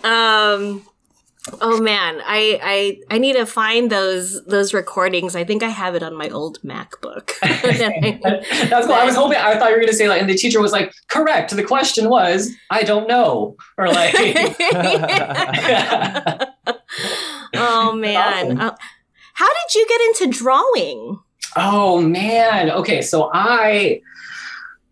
Um 0.04 0.84
oh 1.62 1.82
man. 1.82 2.22
I, 2.26 2.60
I 2.62 3.16
i 3.16 3.18
need 3.18 3.34
to 3.34 3.46
find 3.46 3.90
those 3.90 4.44
those 4.46 4.74
recordings. 4.74 5.36
I 5.36 5.44
think 5.44 5.64
i 5.64 5.70
have 5.70 5.96
it 5.96 6.04
on 6.04 6.16
my 6.16 6.30
old 6.30 6.62
macbook. 6.62 7.32
That's 8.70 8.86
cool. 8.86 8.96
I 8.96 9.06
was 9.06 9.16
hoping 9.16 9.38
i 9.38 9.58
thought 9.58 9.70
you 9.70 9.76
were 9.76 9.82
going 9.82 9.88
to 9.88 9.94
say 9.94 10.10
like 10.10 10.22
and 10.22 10.30
the 10.30 10.36
teacher 10.36 10.62
was 10.62 10.72
like 10.72 10.94
correct. 11.10 11.56
The 11.56 11.64
question 11.64 12.10
was 12.10 12.52
i 12.70 12.84
don't 12.84 13.08
know. 13.08 13.56
Or 13.78 13.88
like 13.88 14.14
oh 17.56 17.94
man. 17.94 18.18
Awesome. 18.18 18.60
Uh, 18.60 18.76
how 19.34 19.48
did 19.48 19.76
you 19.76 19.88
get 19.88 20.02
into 20.02 20.28
drawing? 20.38 21.20
Oh 21.56 22.02
man. 22.02 22.70
Okay, 22.70 23.02
so 23.02 23.32
I 23.34 24.02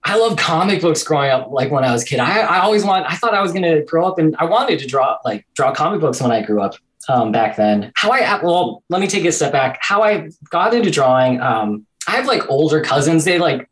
I 0.08 0.18
love 0.18 0.38
comic 0.38 0.82
books 0.82 1.04
growing 1.04 1.32
up 1.32 1.52
like 1.52 1.70
when 1.70 1.84
I 1.84 1.92
was 1.92 2.04
a 2.04 2.06
kid. 2.06 2.20
I, 2.20 2.40
I 2.40 2.60
always 2.60 2.86
want 2.86 3.06
I 3.12 3.16
thought 3.16 3.34
I 3.34 3.42
was 3.42 3.52
gonna 3.52 3.84
grow 3.84 4.08
up 4.08 4.18
and 4.20 4.36
I 4.38 4.46
wanted 4.46 4.80
to 4.80 4.88
draw 4.88 5.18
like 5.26 5.46
draw 5.54 5.74
comic 5.74 6.00
books 6.00 6.22
when 6.22 6.32
I 6.32 6.42
grew 6.42 6.62
up 6.62 6.76
um, 7.10 7.32
back 7.32 7.58
then. 7.58 7.92
How 7.96 8.12
I 8.12 8.42
well, 8.42 8.84
let 8.90 9.02
me 9.02 9.08
take 9.08 9.26
a 9.26 9.32
step 9.32 9.52
back. 9.52 9.80
How 9.82 10.04
I 10.04 10.30
got 10.50 10.74
into 10.74 10.90
drawing, 10.90 11.42
um, 11.42 11.86
I 12.08 12.12
have 12.12 12.26
like 12.26 12.50
older 12.50 12.82
cousins. 12.82 13.26
They 13.26 13.38
like, 13.38 13.70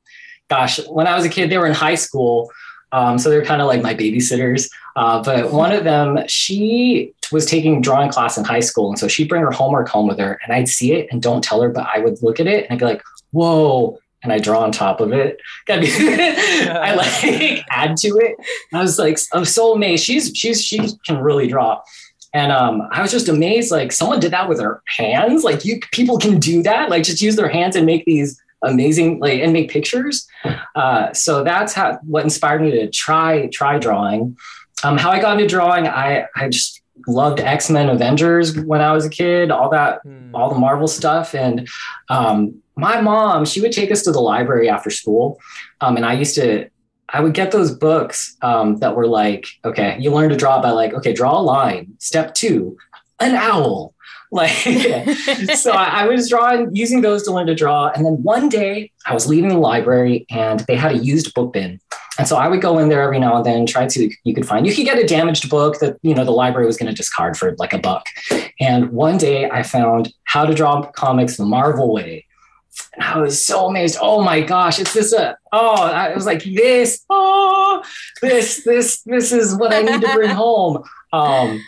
gosh, 0.50 0.80
when 0.88 1.08
I 1.08 1.16
was 1.16 1.24
a 1.24 1.30
kid, 1.30 1.50
they 1.50 1.58
were 1.58 1.68
in 1.68 1.74
high 1.74 1.96
school. 1.96 2.52
Um, 2.92 3.18
so 3.18 3.30
they're 3.30 3.44
kind 3.44 3.62
of 3.62 3.68
like 3.68 3.82
my 3.82 3.94
babysitters. 3.94 4.70
Uh, 4.96 5.22
but 5.24 5.52
one 5.52 5.72
of 5.72 5.84
them, 5.84 6.20
she 6.28 7.14
was 7.32 7.46
taking 7.46 7.82
drawing 7.82 8.10
class 8.10 8.38
in 8.38 8.44
high 8.44 8.60
school. 8.60 8.90
And 8.90 9.00
so 9.00 9.08
she'd 9.08 9.28
bring 9.28 9.42
her 9.42 9.52
homework 9.52 9.90
home 9.90 10.08
with 10.08 10.20
her 10.20 10.40
and 10.44 10.54
I'd 10.54 10.70
see 10.70 10.94
it 10.94 11.08
and 11.12 11.22
don't 11.22 11.44
tell 11.44 11.62
her, 11.62 11.70
but 11.70 11.88
I 11.94 12.00
would 12.00 12.22
look 12.22 12.40
at 12.40 12.48
it 12.48 12.66
and 12.66 12.74
I'd 12.74 12.80
be 12.80 12.86
like, 12.86 13.04
whoa. 13.32 14.00
And 14.26 14.34
I 14.34 14.40
draw 14.40 14.60
on 14.60 14.72
top 14.72 15.00
of 15.00 15.14
it. 15.14 15.38
I 15.70 16.96
like 16.96 17.64
add 17.70 17.96
to 17.98 18.08
it. 18.18 18.36
I 18.74 18.82
was 18.82 18.98
like, 19.00 19.20
I'm 19.34 19.46
so 19.46 19.74
amazed. 19.74 20.04
She's, 20.04 20.32
she's, 20.36 20.64
she 20.64 20.80
can 21.06 21.20
really 21.20 21.48
draw. 21.48 21.82
And 22.34 22.52
um, 22.52 22.82
I 22.92 23.02
was 23.02 23.12
just 23.12 23.30
amazed, 23.30 23.72
like 23.72 23.92
someone 23.94 24.20
did 24.20 24.32
that 24.32 24.50
with 24.50 24.58
their 24.58 24.82
hands. 24.98 25.44
Like 25.44 25.64
you, 25.64 25.80
people 25.92 26.18
can 26.18 26.40
do 26.40 26.64
that. 26.64 26.90
Like 26.90 27.04
just 27.04 27.22
use 27.22 27.36
their 27.38 27.48
hands 27.48 27.76
and 27.78 27.86
make 27.86 28.04
these 28.06 28.42
amazing, 28.64 29.20
like 29.20 29.40
and 29.42 29.54
make 29.54 29.70
pictures. 29.70 30.28
Uh, 30.76 31.14
so 31.14 31.44
that's 31.44 31.72
how 31.74 31.98
what 32.04 32.24
inspired 32.24 32.62
me 32.62 32.72
to 32.72 32.90
try 32.90 33.48
try 33.54 33.78
drawing. 33.78 34.36
Um, 34.84 34.98
how 34.98 35.12
I 35.12 35.22
got 35.22 35.34
into 35.40 35.48
drawing, 35.48 35.88
I 35.88 36.26
I 36.36 36.50
just 36.50 36.82
loved 37.08 37.40
X 37.40 37.70
Men, 37.70 37.88
Avengers 37.90 38.58
when 38.60 38.82
I 38.82 38.92
was 38.92 39.06
a 39.06 39.10
kid. 39.10 39.50
All 39.52 39.70
that 39.70 40.00
Hmm. 40.04 40.36
all 40.36 40.50
the 40.50 40.60
Marvel 40.60 40.88
stuff. 40.90 41.34
And 41.36 41.70
um, 42.10 42.62
my 42.76 43.02
mom, 43.02 43.46
she 43.46 43.62
would 43.62 43.72
take 43.72 43.92
us 43.92 44.04
to 44.04 44.12
the 44.12 44.20
library 44.20 44.70
after 44.70 44.90
school. 44.90 45.40
Um, 45.82 45.96
and 45.96 46.06
I 46.06 46.14
used 46.14 46.36
to, 46.36 46.70
I 47.10 47.22
would 47.22 47.34
get 47.34 47.52
those 47.52 47.74
books 47.74 48.36
um, 48.42 48.78
that 48.78 48.96
were 48.96 49.08
like, 49.08 49.48
okay, 49.64 49.98
you 50.00 50.12
learn 50.12 50.30
to 50.30 50.36
draw 50.36 50.62
by 50.62 50.72
like, 50.72 50.94
okay, 50.94 51.14
draw 51.14 51.40
a 51.40 51.42
line. 51.42 51.94
Step 52.00 52.34
two, 52.34 52.78
an 53.20 53.36
owl. 53.36 53.94
Like, 54.32 54.52
so 55.56 55.72
I, 55.72 56.02
I 56.02 56.08
was 56.08 56.28
drawing 56.28 56.76
using 56.76 57.00
those 57.00 57.24
to 57.24 57.32
learn 57.32 57.48
to 57.48 57.56
draw. 57.56 57.90
And 57.96 58.06
then 58.06 58.22
one 58.22 58.50
day 58.50 58.92
I 59.06 59.14
was 59.14 59.28
leaving 59.28 59.50
the 59.50 59.58
library 59.58 60.26
and 60.30 60.60
they 60.62 60.76
had 60.76 60.92
a 60.92 60.98
used 60.98 61.34
book 61.34 61.54
bin. 61.54 61.80
And 62.18 62.28
so 62.28 62.36
I 62.36 62.48
would 62.48 62.62
go 62.62 62.78
in 62.80 62.90
there 62.90 63.02
every 63.02 63.20
now 63.20 63.38
and 63.38 63.46
then, 63.46 63.66
try 63.66 63.88
to, 63.88 64.10
you 64.24 64.34
could 64.34 64.48
find, 64.48 64.66
you 64.66 64.74
could 64.74 64.86
get 64.86 64.98
a 64.98 65.06
damaged 65.06 65.50
book 65.50 65.80
that, 65.80 65.98
you 66.02 66.14
know, 66.14 66.26
the 66.26 66.32
library 66.32 66.66
was 66.66 66.76
going 66.76 66.90
to 66.90 66.96
discard 66.96 67.38
for 67.38 67.56
like 67.60 67.72
a 67.72 67.78
buck. 67.78 68.08
And 68.60 68.90
one 68.92 69.18
day 69.18 69.50
I 69.50 69.64
found 69.64 70.14
How 70.26 70.46
to 70.46 70.54
Draw 70.54 70.92
Comics 70.92 71.38
the 71.38 71.46
Marvel 71.46 71.94
Way. 71.94 72.26
And 72.94 73.04
I 73.04 73.20
was 73.20 73.44
so 73.44 73.68
amazed. 73.68 73.98
Oh 74.02 74.22
my 74.22 74.42
gosh, 74.42 74.80
it's 74.80 74.94
this, 74.94 75.14
uh, 75.14 75.36
oh, 75.52 75.84
I 75.84 76.14
was 76.14 76.26
like, 76.26 76.44
this, 76.44 77.04
oh, 77.10 77.84
this, 78.22 78.64
this, 78.64 79.02
this 79.02 79.32
is 79.32 79.56
what 79.56 79.74
I 79.74 79.82
need 79.82 80.02
to 80.02 80.14
bring 80.14 80.30
home. 80.36 80.84
Um, 81.12 81.64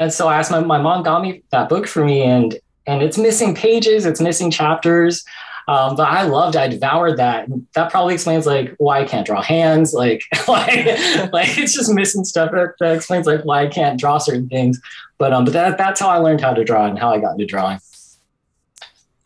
and 0.00 0.12
so 0.12 0.28
I 0.28 0.38
asked 0.38 0.50
my, 0.50 0.60
my 0.60 0.80
mom 0.80 1.02
got 1.02 1.22
me 1.22 1.42
that 1.50 1.68
book 1.68 1.86
for 1.86 2.04
me 2.04 2.22
and, 2.22 2.58
and 2.86 3.02
it's 3.02 3.18
missing 3.18 3.54
pages, 3.54 4.06
it's 4.06 4.20
missing 4.20 4.50
chapters. 4.50 5.24
Um, 5.68 5.94
but 5.94 6.08
I 6.08 6.22
loved, 6.22 6.56
I 6.56 6.66
devoured 6.66 7.18
that. 7.18 7.46
That 7.74 7.90
probably 7.90 8.14
explains 8.14 8.46
like 8.46 8.74
why 8.78 9.00
I 9.00 9.04
can't 9.04 9.26
draw 9.26 9.40
hands. 9.40 9.94
Like, 9.94 10.22
like, 10.48 10.86
like 11.32 11.56
it's 11.58 11.74
just 11.74 11.92
missing 11.92 12.24
stuff 12.24 12.50
that, 12.52 12.74
that 12.80 12.96
explains 12.96 13.26
like 13.26 13.44
why 13.44 13.62
I 13.62 13.68
can't 13.68 13.98
draw 13.98 14.18
certain 14.18 14.48
things. 14.48 14.80
But 15.18 15.32
um, 15.32 15.44
but 15.44 15.52
that, 15.52 15.78
that's 15.78 16.00
how 16.00 16.08
I 16.08 16.16
learned 16.16 16.40
how 16.40 16.52
to 16.52 16.64
draw 16.64 16.86
and 16.86 16.98
how 16.98 17.10
I 17.10 17.20
got 17.20 17.32
into 17.32 17.46
drawing. 17.46 17.78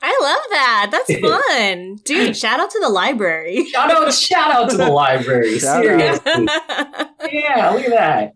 I 0.07 0.19
love 0.23 0.43
that. 0.51 0.89
That's 0.93 1.21
fun. 1.21 1.97
Dude, 2.05 2.37
shout 2.43 2.61
out 2.61 2.71
to 2.71 2.79
the 2.81 2.89
library. 2.89 3.65
Shout 3.67 3.91
out, 3.91 4.15
shout 4.15 4.51
out 4.53 4.71
to 4.71 4.77
the 4.77 4.89
library. 4.89 5.59
Shout 5.59 5.83
Seriously. 5.83 6.47
Yeah, 7.33 7.71
look 7.71 7.85
at 7.85 7.91
that. 7.91 8.35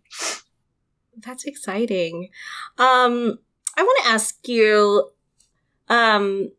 That's 1.18 1.44
exciting. 1.44 2.30
Um, 2.76 3.38
I 3.76 3.82
want 3.84 4.04
to 4.04 4.10
ask 4.10 4.48
you, 4.48 5.10
um, 5.88 6.50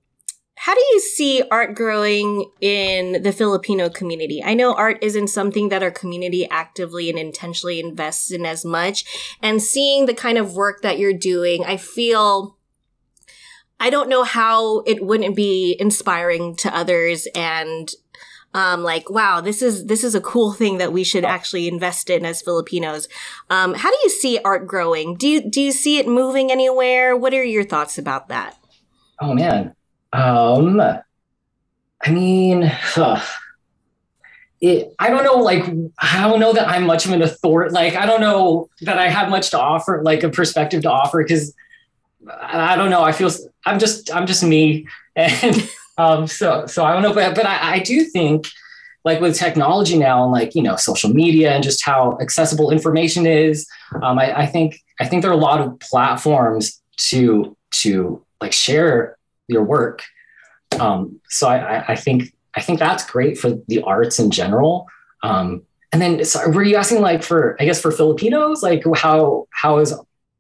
how 0.56 0.74
do 0.74 0.80
you 0.93 1.00
see 1.02 1.43
art 1.52 1.76
growing 1.76 2.50
in 2.62 3.21
the 3.24 3.34
Filipino 3.34 3.89
community? 3.89 4.41
I 4.41 4.54
know 4.54 4.74
art 4.74 5.00
isn't 5.02 5.28
something 5.28 5.69
that 5.69 5.84
our 5.84 5.91
community 5.91 6.47
actively 6.50 7.10
and 7.10 7.19
intentionally 7.19 7.82
invests 7.82 8.32
in 8.32 8.45
as 8.45 8.63
much. 8.63 9.04
And 9.41 9.62
seeing 9.62 10.06
the 10.06 10.13
kind 10.13 10.38
of 10.38 10.56
work 10.56 10.84
that 10.84 11.00
you're 11.00 11.13
doing, 11.13 11.65
I 11.65 11.76
feel 11.76 12.56
I 13.82 13.89
don't 13.89 14.10
know 14.10 14.24
how 14.24 14.80
it 14.82 15.04
wouldn't 15.04 15.36
be 15.36 15.76
inspiring 15.80 16.56
to 16.58 16.74
others 16.74 17.28
and 17.36 17.91
um, 18.54 18.84
like, 18.84 19.10
wow, 19.10 19.41
this 19.41 19.62
is 19.62 19.86
this 19.86 20.04
is 20.04 20.13
a 20.13 20.22
cool 20.22 20.54
thing 20.54 20.78
that 20.78 20.94
we 20.94 21.04
should 21.04 21.26
actually 21.26 21.67
invest 21.67 22.10
in 22.10 22.26
as 22.26 22.41
Filipinos. 22.41 23.08
Um, 23.50 23.74
how 23.74 23.89
do 23.89 23.98
you 24.04 24.10
see 24.10 24.39
art 24.44 24.67
growing? 24.67 25.15
Do 25.15 25.28
you 25.28 25.50
do 25.50 25.62
you 25.62 25.72
see 25.72 25.98
it 25.98 26.08
moving 26.08 26.52
anywhere? 26.52 27.15
What 27.17 27.34
are 27.34 27.44
your 27.44 27.63
thoughts 27.63 27.98
about 27.98 28.28
that? 28.28 28.58
Oh 29.20 29.34
man. 29.34 29.74
Um 30.13 30.80
I 32.04 32.10
mean, 32.10 32.63
huh. 32.63 33.22
it, 34.60 34.94
I 35.00 35.10
don't 35.10 35.24
know, 35.24 35.36
like, 35.36 35.63
I 36.00 36.28
don't 36.28 36.39
know 36.39 36.54
that 36.54 36.67
I'm 36.67 36.86
much 36.86 37.06
of 37.06 37.12
an 37.12 37.22
authority. 37.22 37.74
Like, 37.74 37.96
I 37.96 38.06
don't 38.06 38.22
know 38.22 38.70
that 38.82 38.98
I 38.98 39.08
have 39.08 39.30
much 39.30 39.52
to 39.52 39.60
offer, 39.60 40.02
like 40.04 40.24
a 40.24 40.30
perspective 40.30 40.82
to 40.84 40.91
offer, 40.91 41.24
because 41.24 41.54
I 42.30 42.76
don't 42.76 42.90
know. 42.90 43.02
I 43.02 43.12
feel 43.12 43.30
I'm 43.66 43.80
just 43.80 44.14
I'm 44.14 44.26
just 44.26 44.44
me, 44.44 44.88
and 45.16 45.70
um, 45.98 46.28
so 46.28 46.66
so 46.66 46.84
I 46.84 46.94
don't 46.94 47.02
know, 47.02 47.14
but 47.14 47.36
but 47.36 47.46
I, 47.46 47.76
I 47.76 47.80
do 47.80 48.04
think 48.06 48.48
like 49.04 49.20
with 49.20 49.36
technology 49.36 49.98
now 49.98 50.24
and 50.24 50.32
like 50.32 50.54
you 50.56 50.62
know 50.62 50.76
social 50.76 51.12
media 51.12 51.52
and 51.52 51.64
just 51.64 51.84
how 51.84 52.18
accessible 52.22 52.72
information 52.72 53.26
is, 53.26 53.68
um, 54.02 54.20
I, 54.20 54.42
I 54.42 54.46
think 54.46 54.80
I 55.00 55.08
think 55.08 55.22
there 55.22 55.32
are 55.32 55.36
a 55.36 55.38
lot 55.38 55.62
of 55.62 55.80
platforms 55.80 56.82
to 57.10 57.56
to 57.72 58.24
like 58.40 58.54
share 58.54 59.18
your 59.48 59.64
work. 59.64 60.04
Um, 60.80 61.20
so 61.30 61.48
I, 61.48 61.92
I 61.92 61.96
think 61.96 62.34
I 62.56 62.62
think 62.62 62.80
that's 62.80 63.10
great 63.10 63.38
for 63.38 63.52
the 63.68 63.82
arts 63.82 64.20
in 64.20 64.32
general. 64.32 64.88
Um, 65.24 65.64
and 65.92 66.02
then 66.02 66.22
were 66.54 66.64
you 66.64 66.76
asking 66.76 67.02
like 67.02 67.24
for 67.24 67.58
I 67.60 67.66
guess 67.66 67.82
for 67.82 67.92
Filipinos 67.92 68.64
like 68.64 68.84
how 68.96 69.48
how 69.52 69.80
is 69.80 69.94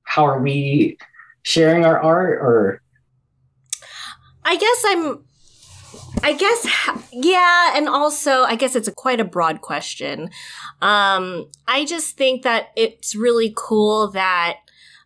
how 0.03 0.25
are 0.25 0.39
we 0.39 0.97
sharing 1.43 1.85
our 1.85 1.99
art 1.99 2.39
or 2.41 2.81
I 4.43 4.55
guess 4.57 4.83
I'm 4.87 5.23
I 6.23 6.33
guess 6.33 6.67
yeah, 7.11 7.73
and 7.75 7.87
also 7.89 8.43
I 8.43 8.55
guess 8.55 8.75
it's 8.75 8.87
a 8.87 8.91
quite 8.93 9.19
a 9.19 9.23
broad 9.25 9.61
question. 9.61 10.29
Um 10.81 11.47
I 11.67 11.85
just 11.85 12.17
think 12.17 12.43
that 12.43 12.67
it's 12.75 13.15
really 13.15 13.53
cool 13.55 14.11
that 14.11 14.57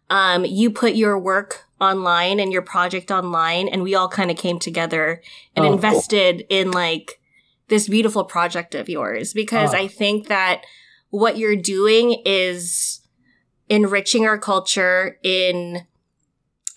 um 0.10 0.45
you 0.45 0.71
put 0.71 0.95
your 0.95 1.17
work 1.19 1.63
online 1.82 2.39
and 2.39 2.52
your 2.54 2.62
project 2.62 3.12
online 3.12 3.67
and 3.67 3.84
we 3.84 3.95
all 3.95 4.08
kind 4.08 4.32
of 4.32 4.38
came 4.38 4.60
together 4.60 5.21
and 5.56 5.65
Oh, 5.65 5.69
cool. 5.69 5.74
invested 5.76 6.45
in 6.50 6.71
like 6.71 7.19
this 7.67 7.88
beautiful 7.89 8.24
project 8.24 8.76
of 8.76 8.88
yours 8.88 9.34
because 9.34 9.74
Oh. 9.74 9.78
I 9.78 9.88
think 9.88 10.28
that 10.28 10.63
what 11.10 11.38
you're 11.38 11.56
doing 11.56 12.21
is 12.26 13.02
enriching 13.69 14.26
our 14.26 14.38
culture 14.38 15.17
in 15.24 15.86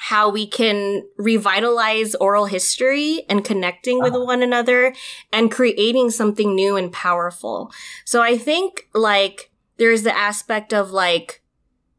how 0.00 0.30
we 0.30 0.46
can 0.46 1.02
revitalize 1.16 2.14
oral 2.14 2.46
history 2.46 3.24
and 3.28 3.44
connecting 3.44 4.00
with 4.00 4.12
one 4.12 4.42
another 4.42 4.94
and 5.32 5.50
creating 5.50 6.10
something 6.10 6.54
new 6.54 6.76
and 6.76 6.92
powerful. 6.92 7.72
So 8.04 8.22
I 8.22 8.38
think 8.38 8.88
like 8.94 9.50
there's 9.76 10.04
the 10.04 10.16
aspect 10.16 10.72
of 10.72 10.92
like 10.92 11.42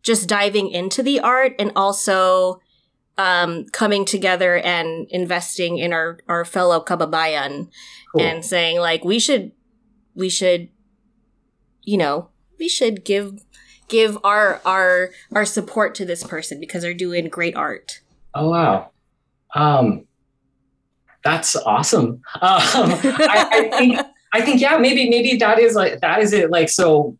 just 0.02 0.30
diving 0.30 0.70
into 0.70 1.04
the 1.04 1.20
art 1.20 1.54
and 1.60 1.74
also 1.76 2.62
um, 3.18 3.66
coming 3.66 4.06
together 4.06 4.58
and 4.58 5.06
investing 5.10 5.78
in 5.78 5.92
our, 5.92 6.20
our 6.30 6.46
fellow 6.46 6.82
kababayan 6.82 7.68
Cool. 8.14 8.22
and 8.22 8.46
saying 8.46 8.80
like 8.80 9.04
we 9.04 9.20
should 9.20 9.52
we 10.16 10.30
should 10.30 10.70
you 11.84 11.98
know 11.98 12.30
we 12.58 12.70
should 12.70 13.04
give 13.04 13.44
give 13.90 14.18
our 14.24 14.62
our 14.66 15.10
our 15.34 15.46
support 15.46 15.96
to 15.96 16.06
this 16.06 16.24
person 16.24 16.60
because 16.60 16.84
they're 16.84 16.94
doing 16.94 17.28
great 17.28 17.56
art 17.56 18.00
Oh 18.34 18.50
wow, 18.50 18.92
um, 19.56 20.06
that's 21.24 21.56
awesome. 21.56 22.22
Um, 22.42 22.92
I, 23.04 23.48
I 23.52 23.78
think 23.78 24.00
I 24.34 24.42
think 24.42 24.62
yeah, 24.62 24.78
maybe 24.78 25.10
maybe 25.10 25.36
that 25.38 25.60
is 25.60 25.76
like 25.76 26.00
that 26.02 26.22
is 26.22 26.34
it. 26.34 26.52
Like 26.52 26.70
so, 26.70 27.18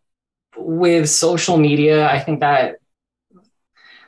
with 0.56 1.08
social 1.08 1.56
media, 1.56 2.08
I 2.08 2.20
think 2.20 2.40
that 2.40 2.76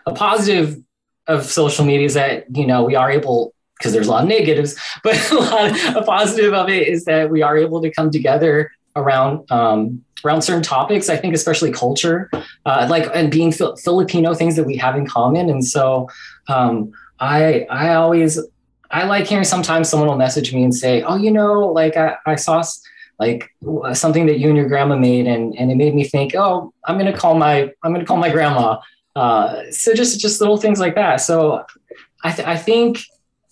a 0.07 0.13
positive 0.13 0.81
of 1.27 1.45
social 1.45 1.85
media 1.85 2.07
is 2.07 2.15
that 2.15 2.57
you 2.57 2.67
know 2.67 2.85
we 2.85 2.95
are 2.95 3.11
able 3.11 3.55
because 3.77 3.93
there's 3.93 4.07
a 4.07 4.11
lot 4.11 4.23
of 4.23 4.29
negatives, 4.29 4.79
but 5.03 5.31
a, 5.31 5.35
lot 5.35 5.97
a 5.97 6.03
positive 6.03 6.55
of 6.55 6.69
it 6.69 6.87
is 6.87 7.05
that 7.07 7.31
we 7.31 7.43
are 7.43 7.59
able 7.59 7.83
to 7.83 7.91
come 7.91 8.11
together 8.11 8.71
around 8.97 9.51
um, 9.51 10.05
around 10.25 10.43
certain 10.43 10.63
topics. 10.63 11.09
I 11.09 11.17
think 11.17 11.35
especially 11.35 11.73
culture, 11.73 12.31
uh, 12.67 12.87
like 12.89 13.11
and 13.15 13.31
being 13.31 13.53
Fil- 13.53 13.77
Filipino 13.77 14.35
things 14.35 14.57
that 14.57 14.65
we 14.65 14.77
have 14.77 14.97
in 14.97 15.07
common, 15.07 15.51
and 15.51 15.65
so 15.65 16.09
um, 16.49 16.93
I 17.21 17.67
I 17.71 17.95
always 17.95 18.39
I 18.91 19.05
like 19.05 19.27
hearing 19.27 19.45
sometimes 19.45 19.89
someone 19.89 20.09
will 20.09 20.17
message 20.17 20.53
me 20.53 20.63
and 20.63 20.75
say, 20.75 21.03
oh, 21.03 21.17
you 21.17 21.31
know, 21.31 21.61
like 21.69 21.97
I, 21.97 22.17
I 22.27 22.37
saw 22.37 22.63
like 23.19 23.51
something 23.93 24.27
that 24.27 24.39
you 24.39 24.49
and 24.49 24.57
your 24.57 24.69
grandma 24.69 24.97
made, 24.97 25.27
and 25.27 25.57
and 25.59 25.71
it 25.71 25.77
made 25.77 25.95
me 25.95 26.05
think, 26.05 26.35
oh, 26.35 26.73
I'm 26.85 26.99
gonna 26.99 27.17
call 27.17 27.35
my 27.35 27.73
I'm 27.83 27.93
gonna 27.93 28.05
call 28.05 28.19
my 28.19 28.31
grandma. 28.31 28.81
Uh, 29.17 29.63
so 29.71 29.95
just 29.95 30.21
just 30.21 30.41
little 30.41 30.57
things 30.57 30.81
like 30.81 30.95
that. 30.95 31.17
So 31.17 31.65
I 32.25 32.33
th- 32.33 32.47
I 32.47 32.57
think 32.57 33.01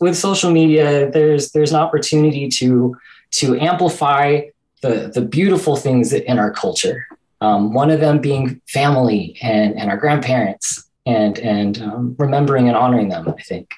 with 0.00 0.16
social 0.16 0.50
media, 0.50 1.10
there's 1.10 1.52
there's 1.52 1.72
an 1.72 1.78
opportunity 1.78 2.48
to 2.48 2.96
to 3.32 3.58
amplify 3.58 4.42
the 4.82 5.10
the 5.14 5.20
beautiful 5.20 5.76
things 5.76 6.12
in 6.12 6.38
our 6.38 6.50
culture. 6.50 7.06
Um, 7.42 7.72
one 7.72 7.90
of 7.90 8.00
them 8.00 8.20
being 8.20 8.60
family 8.68 9.36
and 9.42 9.78
and 9.78 9.90
our 9.90 9.96
grandparents 9.96 10.84
and 11.06 11.38
and 11.38 11.80
um, 11.82 12.14
remembering 12.18 12.68
and 12.68 12.76
honoring 12.76 13.08
them. 13.08 13.28
I 13.28 13.42
think. 13.42 13.70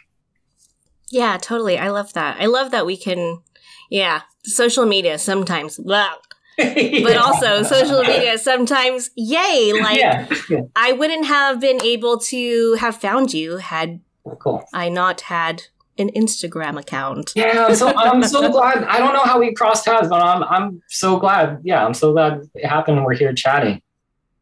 yeah 1.10 1.36
totally 1.36 1.78
i 1.78 1.90
love 1.90 2.12
that 2.14 2.40
i 2.40 2.46
love 2.46 2.70
that 2.70 2.86
we 2.86 2.96
can 2.96 3.40
yeah 3.90 4.22
social 4.44 4.86
media 4.86 5.18
sometimes 5.18 5.76
blah, 5.78 6.14
but 6.56 7.16
also 7.16 7.62
social 7.62 8.02
media 8.02 8.38
sometimes 8.38 9.10
yay 9.16 9.72
like 9.80 9.98
yeah, 9.98 10.26
yeah, 10.48 10.62
i 10.74 10.92
wouldn't 10.92 11.26
have 11.26 11.60
been 11.60 11.80
able 11.82 12.18
to 12.18 12.74
have 12.80 12.96
found 12.96 13.32
you 13.32 13.58
had 13.58 14.00
cool. 14.40 14.64
i 14.72 14.88
not 14.88 15.22
had 15.22 15.62
an 15.98 16.08
instagram 16.16 16.78
account 16.78 17.32
Yeah, 17.34 17.72
so 17.74 17.88
I'm 17.96 18.22
so 18.24 18.50
glad. 18.50 18.84
I 18.84 18.98
don't 18.98 19.12
know 19.12 19.24
how 19.24 19.38
we 19.38 19.52
crossed 19.54 19.84
paths, 19.84 20.08
but 20.08 20.22
I'm 20.22 20.42
I'm 20.44 20.82
so 20.88 21.18
glad. 21.18 21.60
Yeah, 21.64 21.84
I'm 21.84 21.94
so 21.94 22.12
glad 22.12 22.48
it 22.54 22.66
happened. 22.66 23.04
We're 23.04 23.14
here 23.14 23.32
chatting. 23.34 23.82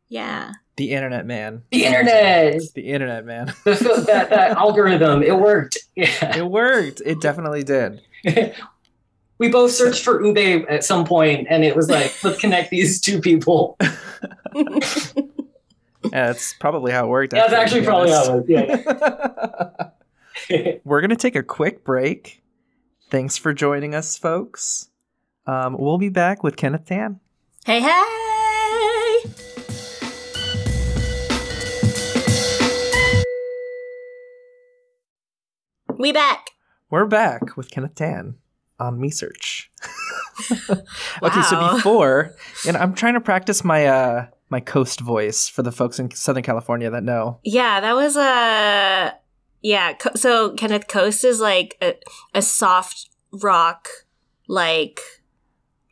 yeah 0.08 0.52
The 0.76 0.92
internet, 0.92 1.26
man. 1.26 1.62
The 1.72 1.84
internet, 1.86 2.60
The 2.74 2.82
internet, 2.82 3.24
man. 3.26 3.46
that 3.64 4.28
that 4.30 4.52
algorithm, 4.52 5.22
it 5.22 5.36
worked. 5.38 5.76
Yeah. 5.96 6.38
It 6.38 6.46
worked. 6.46 7.02
It 7.04 7.20
definitely 7.20 7.64
did. 7.64 8.00
we 9.38 9.48
both 9.48 9.72
searched 9.72 10.04
for 10.04 10.24
ube 10.24 10.64
at 10.68 10.84
some 10.84 11.04
point, 11.04 11.48
and 11.50 11.64
it 11.64 11.74
was 11.74 11.90
like, 11.90 12.12
let's 12.22 12.38
connect 12.40 12.70
these 12.70 13.00
two 13.00 13.20
people. 13.20 13.76
Yeah, 14.54 16.26
that's 16.32 16.54
probably 16.54 16.92
how 16.92 17.06
it 17.06 17.08
worked. 17.08 17.32
That's 17.32 17.52
actually 17.52 17.80
to 17.80 17.86
be 17.86 17.86
probably 17.86 18.10
how 18.10 18.34
it 18.34 18.36
was. 18.36 18.44
Yeah. 18.48 19.90
We're 20.84 21.00
going 21.00 21.10
to 21.10 21.16
take 21.16 21.36
a 21.36 21.42
quick 21.42 21.84
break. 21.84 22.42
Thanks 23.10 23.36
for 23.36 23.52
joining 23.52 23.94
us, 23.94 24.16
folks. 24.18 24.88
Um, 25.46 25.76
we'll 25.78 25.98
be 25.98 26.08
back 26.08 26.42
with 26.42 26.56
Kenneth 26.56 26.86
Tan. 26.86 27.20
hey, 27.64 27.80
hey! 27.80 29.30
We 35.98 36.12
back. 36.12 36.50
We're 36.88 37.06
back 37.06 37.56
with 37.56 37.70
Kenneth 37.70 37.94
Tan 37.94 38.36
on 38.78 39.00
Me 39.00 39.10
Search. 39.10 39.70
Okay, 41.22 41.42
so 41.42 41.74
before, 41.74 42.34
and 42.66 42.74
I'm 42.74 42.94
trying 42.94 43.12
to 43.12 43.20
practice 43.20 43.62
my 43.62 43.84
uh 43.84 44.26
my 44.48 44.58
coast 44.58 45.00
voice 45.00 45.48
for 45.48 45.62
the 45.62 45.70
folks 45.70 45.98
in 45.98 46.10
Southern 46.12 46.42
California 46.42 46.88
that 46.90 47.02
know. 47.02 47.38
Yeah, 47.44 47.80
that 47.80 47.94
was 47.94 48.16
a 48.16 49.14
yeah. 49.62 49.92
Co- 49.94 50.14
so 50.14 50.50
Kenneth 50.54 50.88
Coast 50.88 51.24
is 51.24 51.40
like 51.40 51.76
a, 51.82 51.94
a 52.34 52.42
soft 52.42 53.08
rock 53.32 53.88
like 54.48 55.00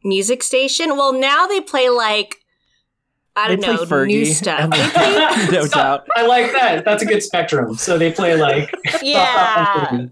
music 0.05 0.43
station. 0.43 0.97
Well, 0.97 1.13
now 1.13 1.47
they 1.47 1.61
play 1.61 1.89
like 1.89 2.37
I 3.37 3.49
don't 3.49 3.61
know 3.61 3.85
play 3.87 4.07
new 4.07 4.25
stuff. 4.25 4.71
and- 4.73 4.93
play- 4.93 5.47
no 5.53 5.67
doubt. 5.67 6.07
I 6.17 6.27
like 6.27 6.53
that. 6.53 6.85
That's 6.85 7.03
a 7.03 7.07
good 7.07 7.23
spectrum. 7.23 7.75
So 7.77 7.99
they 7.99 8.11
play 8.13 8.37
like 8.41 8.73
yeah, 9.03 10.07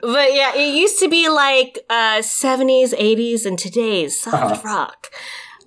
but 0.00 0.34
yeah, 0.34 0.54
it 0.56 0.74
used 0.74 0.98
to 1.00 1.08
be 1.08 1.28
like 1.28 1.78
uh 1.88 2.18
70s, 2.18 2.92
80s, 2.98 3.46
and 3.46 3.58
today's 3.58 4.20
soft 4.20 4.36
Uh-huh. 4.36 4.62
rock, 4.64 5.10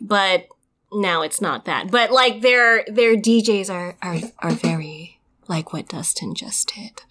but 0.01 0.47
now 0.93 1.21
it's 1.21 1.41
not 1.41 1.65
that. 1.65 1.91
But 1.91 2.11
like 2.11 2.41
their 2.41 2.83
their 2.87 3.15
DJs 3.15 3.69
are 3.73 3.95
are 4.01 4.17
are 4.39 4.51
very 4.51 4.96
like 5.47 5.73
what 5.73 5.87
Dustin 5.87 6.35
just 6.35 6.73
did. 6.75 7.01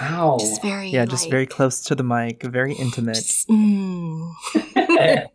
wow. 0.00 0.36
Just 0.38 0.60
very 0.62 0.88
Yeah, 0.90 1.04
just 1.06 1.24
like- 1.24 1.30
very 1.30 1.46
close 1.46 1.80
to 1.84 1.94
the 1.94 2.02
mic, 2.04 2.42
very 2.42 2.74
intimate. 2.74 3.14
Just, 3.16 3.48
mm. 3.48 4.32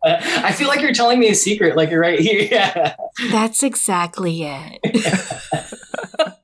I 0.02 0.52
feel 0.52 0.68
like 0.68 0.80
you're 0.80 0.92
telling 0.94 1.18
me 1.18 1.28
a 1.28 1.34
secret, 1.34 1.76
like 1.76 1.90
you're 1.90 2.00
right 2.00 2.18
here. 2.20 2.48
Yeah. 2.50 2.94
That's 3.30 3.62
exactly 3.62 4.42
it. 4.44 4.80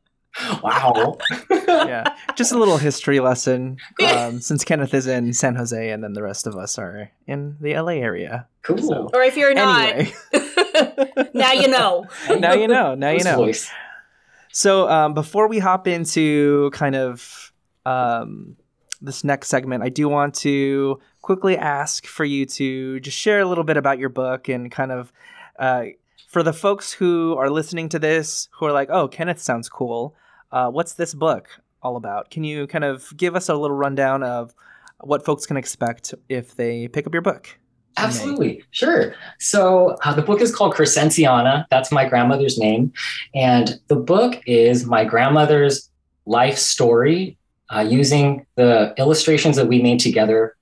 Wow. 0.62 1.18
yeah, 1.50 2.16
just 2.37 2.52
a 2.52 2.58
little 2.58 2.78
history 2.78 3.20
lesson. 3.20 3.76
Um, 4.14 4.40
since 4.40 4.64
Kenneth 4.64 4.92
is 4.94 5.06
in 5.06 5.32
San 5.35 5.54
Jose, 5.56 5.90
and 5.90 6.02
then 6.02 6.14
the 6.14 6.22
rest 6.22 6.46
of 6.46 6.56
us 6.56 6.78
are 6.78 7.11
in 7.26 7.56
the 7.61 7.74
LA 7.78 7.92
area. 7.94 8.48
Cool. 8.62 8.78
So- 8.78 9.11
or 9.12 9.22
if 9.22 9.37
you're 9.37 9.54
not, 9.54 9.88
Anyway, 9.88 10.12
now 11.35 11.52
you 11.52 11.68
know. 11.68 12.06
now 12.38 12.54
you 12.54 12.66
know. 12.66 12.94
Now 12.94 13.11
you 13.11 13.22
know. 13.24 13.37
voice? 13.37 13.70
So 14.53 14.88
um, 14.88 15.15
before 15.15 15.49
we 15.49 15.59
hop 15.59 15.88
into 15.88 16.71
kind 16.73 16.95
of 16.95 17.53
um, 17.87 18.57
this 19.01 19.25
next 19.25 19.49
segment, 19.49 19.83
I 19.83 19.88
do 19.88 20.09
want 20.11 20.35
to 20.37 21.01
quickly 21.23 21.57
ask 21.57 22.07
for 22.07 22.25
you 22.25 22.45
to 22.47 23.01
just 23.01 23.17
share 23.17 23.41
a 23.41 23.47
little 23.47 23.65
bit 23.65 23.79
about 23.79 23.99
your 23.99 24.11
book 24.11 24.49
and 24.49 24.71
kind 24.71 24.93
of 24.93 25.11
uh, 25.59 25.85
for 26.29 26.43
the 26.43 26.53
folks 26.53 26.93
who 26.93 27.35
are 27.38 27.49
listening 27.49 27.88
to 27.91 27.99
this 27.99 28.49
who 28.53 28.67
are 28.67 28.73
like, 28.73 28.91
"Oh, 28.91 29.09
Kenneth 29.09 29.41
sounds 29.41 29.71
cool. 29.71 30.15
Uh, 30.51 30.69
what's 30.71 30.95
this 30.95 31.15
book 31.15 31.49
all 31.83 31.97
about?" 31.97 32.31
Can 32.31 32.45
you 32.45 32.67
kind 32.67 32.85
of 32.85 33.17
give 33.17 33.35
us 33.35 33.49
a 33.49 33.55
little 33.55 33.77
rundown 33.77 34.23
of 34.23 34.55
what 35.01 35.25
folks 35.25 35.47
can 35.47 35.57
expect 35.57 36.15
if 36.29 36.55
they 36.57 36.88
pick 36.88 37.07
up 37.07 37.15
your 37.15 37.23
book? 37.23 37.59
Absolutely, 37.96 38.64
sure. 38.70 39.14
So 39.38 39.98
uh, 40.05 40.14
the 40.14 40.22
book 40.22 40.40
is 40.40 40.55
called 40.55 40.74
Crescenciana. 40.74 41.66
That's 41.70 41.92
my 41.92 42.09
grandmother's 42.09 42.59
name, 42.59 42.92
and 43.35 43.78
the 43.88 43.96
book 43.96 44.40
is 44.46 44.87
my 44.87 45.05
grandmother's 45.05 45.90
life 46.24 46.57
story 46.59 47.37
uh, 47.74 47.81
using 47.81 48.46
the 48.57 48.94
illustrations 48.98 49.57
that 49.57 49.66
we 49.66 49.83
made 49.83 50.00
together 50.00 50.57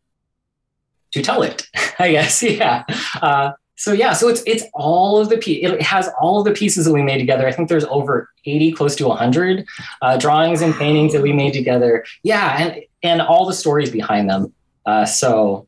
to 1.13 1.23
tell 1.23 1.43
it. 1.43 1.67
I 1.99 2.13
guess, 2.13 2.43
yeah. 2.43 2.85
Uh, 3.21 3.53
so 3.77 3.93
yeah, 3.93 4.13
so 4.13 4.29
it's 4.29 4.43
it's 4.47 4.65
all 4.75 5.19
of 5.19 5.31
the 5.31 5.39
pe- 5.39 5.53
it 5.53 5.81
has 5.81 6.11
all 6.21 6.39
of 6.39 6.45
the 6.45 6.53
pieces 6.53 6.85
that 6.85 6.93
we 6.93 7.03
made 7.03 7.17
together. 7.17 7.49
I 7.49 7.53
think 7.53 7.71
there's 7.71 7.85
over 7.85 8.29
eighty, 8.45 8.73
close 8.73 8.95
to 8.97 9.09
hundred 9.09 9.67
uh, 10.03 10.19
drawings 10.19 10.61
and 10.61 10.75
paintings 10.75 11.15
that 11.15 11.23
we 11.23 11.33
made 11.33 11.55
together. 11.55 12.05
Yeah, 12.23 12.59
and 12.59 12.83
and 13.03 13.23
all 13.23 13.47
the 13.47 13.55
stories 13.55 13.91
behind 13.91 14.29
them. 14.29 14.53
Uh, 14.85 15.07
so 15.07 15.67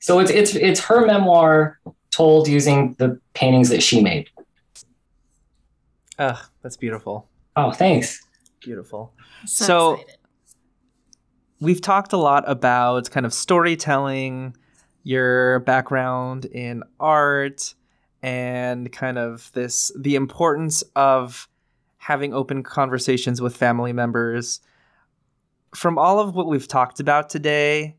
so 0.00 0.18
it's 0.18 0.30
it's 0.30 0.54
it's 0.54 0.80
her 0.80 1.06
memoir 1.06 1.78
told 2.10 2.48
using 2.48 2.94
the 2.98 3.18
paintings 3.34 3.68
that 3.68 3.82
she 3.82 4.02
made. 4.02 4.28
Ugh, 6.18 6.38
that's 6.62 6.76
beautiful. 6.76 7.28
Oh, 7.56 7.72
thanks. 7.72 8.20
Beautiful. 8.60 9.12
So, 9.46 9.64
So- 9.64 10.00
we've 11.60 11.80
talked 11.80 12.12
a 12.12 12.16
lot 12.16 12.44
about 12.46 13.10
kind 13.10 13.24
of 13.24 13.32
storytelling, 13.32 14.56
your 15.02 15.60
background 15.60 16.44
in 16.46 16.82
art, 16.98 17.74
and 18.22 18.92
kind 18.92 19.18
of 19.18 19.50
this 19.52 19.90
the 19.98 20.14
importance 20.14 20.82
of 20.94 21.48
having 21.96 22.34
open 22.34 22.62
conversations 22.62 23.40
with 23.40 23.56
family 23.56 23.92
members. 23.92 24.60
From 25.74 25.98
all 25.98 26.18
of 26.18 26.34
what 26.34 26.48
we've 26.48 26.66
talked 26.68 26.98
about 27.00 27.30
today, 27.30 27.96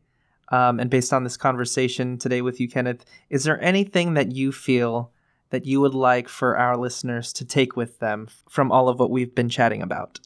um, 0.52 0.78
and 0.78 0.90
based 0.90 1.12
on 1.12 1.24
this 1.24 1.36
conversation 1.36 2.18
today 2.18 2.42
with 2.42 2.60
you, 2.60 2.68
Kenneth, 2.68 3.04
is 3.30 3.44
there 3.44 3.60
anything 3.62 4.14
that 4.14 4.32
you 4.32 4.52
feel 4.52 5.10
that 5.50 5.66
you 5.66 5.80
would 5.80 5.94
like 5.94 6.28
for 6.28 6.56
our 6.56 6.76
listeners 6.76 7.32
to 7.34 7.44
take 7.44 7.74
with 7.74 7.98
them 7.98 8.28
from 8.48 8.70
all 8.70 8.88
of 8.88 8.98
what 8.98 9.10
we've 9.10 9.34
been 9.34 9.48
chatting 9.48 9.82
about? 9.82 10.20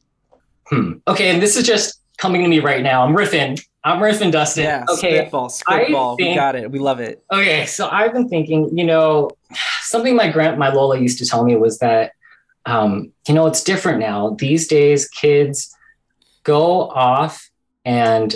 Hmm. 0.67 0.95
Okay, 1.07 1.31
and 1.31 1.41
this 1.41 1.57
is 1.57 1.65
just 1.65 2.01
coming 2.19 2.43
to 2.43 2.49
me 2.49 2.59
right 2.59 2.83
now. 2.83 3.05
I'm 3.05 3.15
riffing. 3.15 3.61
I'm 3.85 4.01
riffing, 4.01 4.33
Dustin. 4.33 4.65
Yeah, 4.65 4.85
okay. 4.89 5.19
spitball, 5.19 5.49
spitball. 5.49 6.17
We 6.17 6.35
got 6.35 6.57
it. 6.57 6.71
We 6.73 6.81
love 6.81 6.99
it. 6.99 7.25
Okay, 7.33 7.67
so 7.67 7.89
I've 7.89 8.13
been 8.13 8.29
thinking, 8.29 8.77
you 8.77 8.85
know, 8.85 9.31
something 9.83 10.17
my 10.17 10.29
grand 10.29 10.59
my 10.59 10.73
Lola 10.73 10.99
used 10.99 11.19
to 11.19 11.27
tell 11.27 11.45
me 11.45 11.55
was 11.55 11.79
that 11.79 12.13
um, 12.67 13.13
you 13.29 13.35
know, 13.35 13.47
it's 13.47 13.63
different 13.63 14.01
now. 14.01 14.31
These 14.41 14.67
days 14.67 15.09
kids 15.09 15.73
go 16.43 16.89
off 16.91 17.49
and 17.85 18.35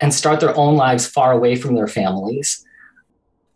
and 0.00 0.12
start 0.12 0.40
their 0.40 0.56
own 0.56 0.76
lives 0.76 1.06
far 1.06 1.32
away 1.32 1.56
from 1.56 1.74
their 1.74 1.88
families. 1.88 2.64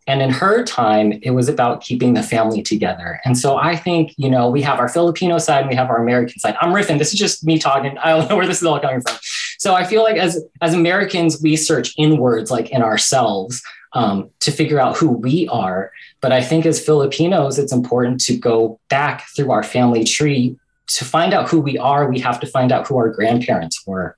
And 0.07 0.23
in 0.23 0.31
her 0.31 0.63
time, 0.63 1.19
it 1.21 1.31
was 1.31 1.47
about 1.47 1.81
keeping 1.81 2.15
the 2.15 2.23
family 2.23 2.63
together. 2.63 3.21
And 3.25 3.37
so 3.37 3.57
I 3.57 3.75
think, 3.75 4.11
you 4.17 4.27
know, 4.27 4.49
we 4.49 4.63
have 4.63 4.79
our 4.79 4.89
Filipino 4.89 5.37
side 5.37 5.59
and 5.59 5.69
we 5.69 5.75
have 5.75 5.89
our 5.89 6.01
American 6.01 6.39
side. 6.39 6.55
I'm 6.59 6.73
riffing. 6.73 6.97
This 6.97 7.13
is 7.13 7.19
just 7.19 7.45
me 7.45 7.59
talking. 7.59 7.95
I 7.99 8.09
don't 8.09 8.27
know 8.27 8.35
where 8.35 8.47
this 8.47 8.59
is 8.59 8.65
all 8.65 8.79
coming 8.79 9.01
from. 9.01 9.17
So 9.59 9.75
I 9.75 9.83
feel 9.83 10.01
like 10.01 10.17
as 10.17 10.43
as 10.61 10.73
Americans, 10.73 11.39
we 11.43 11.55
search 11.55 11.93
inwards, 11.95 12.49
like 12.49 12.71
in 12.71 12.81
ourselves, 12.81 13.61
um, 13.93 14.31
to 14.39 14.51
figure 14.51 14.79
out 14.79 14.97
who 14.97 15.09
we 15.09 15.47
are. 15.49 15.91
But 16.21 16.31
I 16.31 16.41
think 16.41 16.65
as 16.65 16.83
Filipinos, 16.83 17.59
it's 17.59 17.71
important 17.71 18.19
to 18.21 18.35
go 18.35 18.79
back 18.89 19.27
through 19.35 19.51
our 19.51 19.63
family 19.63 20.03
tree 20.05 20.57
to 20.87 21.05
find 21.05 21.35
out 21.35 21.49
who 21.49 21.59
we 21.59 21.77
are. 21.77 22.09
We 22.09 22.19
have 22.19 22.39
to 22.39 22.47
find 22.47 22.71
out 22.71 22.87
who 22.87 22.97
our 22.97 23.09
grandparents 23.09 23.85
were. 23.85 24.17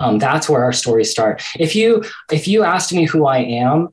Um, 0.00 0.18
that's 0.18 0.48
where 0.48 0.64
our 0.64 0.72
stories 0.72 1.10
start. 1.10 1.42
If 1.58 1.76
you 1.76 2.02
if 2.32 2.48
you 2.48 2.64
asked 2.64 2.92
me 2.92 3.04
who 3.04 3.26
I 3.26 3.38
am, 3.38 3.90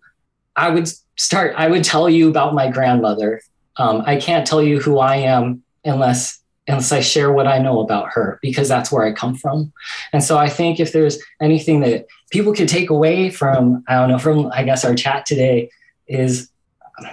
I 0.56 0.70
would 0.70 0.90
start. 1.18 1.54
I 1.58 1.68
would 1.68 1.84
tell 1.84 2.10
you 2.10 2.30
about 2.30 2.56
my 2.56 2.72
grandmother. 2.72 3.42
Um, 3.76 4.02
I 4.06 4.16
can't 4.16 4.48
tell 4.48 4.64
you 4.64 4.80
who 4.80 4.98
I 4.98 5.18
am 5.18 5.64
unless 5.86 6.40
unless 6.68 6.92
I 6.92 7.00
share 7.00 7.32
what 7.32 7.48
I 7.48 7.60
know 7.60 7.80
about 7.80 8.10
her 8.10 8.40
because 8.42 8.68
that's 8.68 8.92
where 8.92 9.06
I 9.06 9.14
come 9.14 9.36
from. 9.36 9.72
And 10.12 10.24
so 10.24 10.38
I 10.38 10.50
think 10.50 10.80
if 10.80 10.92
there's 10.92 11.18
anything 11.42 11.80
that 11.82 12.08
people 12.30 12.54
could 12.54 12.68
take 12.68 12.90
away 12.90 13.30
from 13.30 13.84
I 13.88 13.96
don't 13.96 14.10
know 14.10 14.20
from 14.20 14.52
I 14.52 14.64
guess 14.64 14.84
our 14.84 14.96
chat 14.96 15.26
today 15.26 15.70
is 16.08 16.50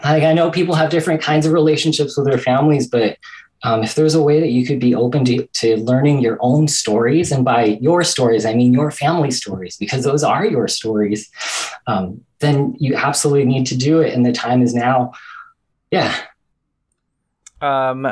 like 0.05 0.23
I 0.23 0.33
know 0.33 0.51
people 0.51 0.75
have 0.75 0.91
different 0.91 1.21
kinds 1.21 1.47
of 1.47 1.53
relationships 1.53 2.17
with 2.17 2.27
their 2.27 2.39
families, 2.39 2.87
but 2.87 3.19
um, 3.65 3.83
if 3.83 3.95
there's 3.95 4.15
a 4.15 4.23
way 4.23 4.41
that 4.41 4.51
you 4.51 4.67
could 4.67 4.79
be 4.79 4.95
open 4.95 5.25
to, 5.25 5.47
to 5.47 5.79
learning 5.79 6.21
your 6.21 6.37
own 6.41 6.69
stories, 6.69 7.33
and 7.33 7.45
by 7.45 7.79
your 7.81 8.05
stories, 8.05 8.45
I 8.45 8.55
mean 8.55 8.75
your 8.75 8.91
family 8.91 9.31
stories, 9.31 9.77
because 9.79 10.05
those 10.05 10.23
are 10.23 10.45
your 10.45 10.69
stories, 10.69 11.31
um, 11.87 12.21
then 12.41 12.77
you 12.79 12.95
absolutely 12.95 13.47
need 13.47 13.67
to 13.69 13.77
do 13.77 14.01
it. 14.01 14.13
And 14.13 14.25
the 14.25 14.33
time 14.33 14.63
is 14.63 14.75
now. 14.75 15.13
Yeah. 15.91 16.15
Um, 17.63 18.07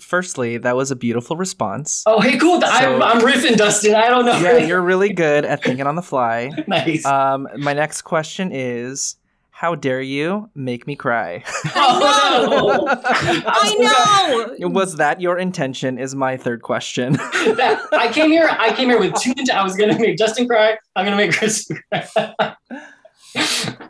firstly, 0.00 0.58
that 0.58 0.74
was 0.74 0.90
a 0.90 0.96
beautiful 0.96 1.36
response. 1.36 2.02
Oh, 2.04 2.20
hey, 2.20 2.36
cool. 2.36 2.60
I'm, 2.64 3.00
I'm 3.00 3.20
riffing, 3.20 3.56
Dustin. 3.56 3.94
I 3.94 4.08
don't 4.08 4.24
know. 4.24 4.36
Yeah, 4.40 4.58
you're 4.58 4.82
really 4.82 5.12
good 5.12 5.44
at 5.44 5.62
thinking 5.62 5.86
on 5.86 5.94
the 5.94 6.02
fly. 6.02 6.50
nice. 6.66 7.04
Um, 7.06 7.46
my 7.56 7.72
next 7.72 8.02
question 8.02 8.50
is, 8.52 9.14
how 9.58 9.74
dare 9.74 10.00
you 10.00 10.48
make 10.54 10.86
me 10.86 10.94
cry? 10.94 11.42
Oh, 11.74 12.84
no. 12.86 12.86
I 13.46 14.56
know. 14.58 14.68
Was 14.68 14.96
that 14.96 15.20
your 15.20 15.36
intention? 15.38 15.98
Is 15.98 16.14
my 16.14 16.36
third 16.36 16.62
question. 16.62 17.12
That- 17.58 17.80
I 17.92 18.12
came 18.12 18.30
here. 18.30 18.48
I 18.50 18.72
came 18.72 18.88
here 18.88 19.00
with 19.00 19.14
two. 19.20 19.34
I 19.52 19.64
was 19.64 19.74
gonna 19.76 19.98
make 19.98 20.16
Justin 20.16 20.46
cry. 20.46 20.78
I'm 20.94 21.04
gonna 21.04 21.16
make 21.16 21.32
Chris 21.32 21.68
cry. 21.92 22.54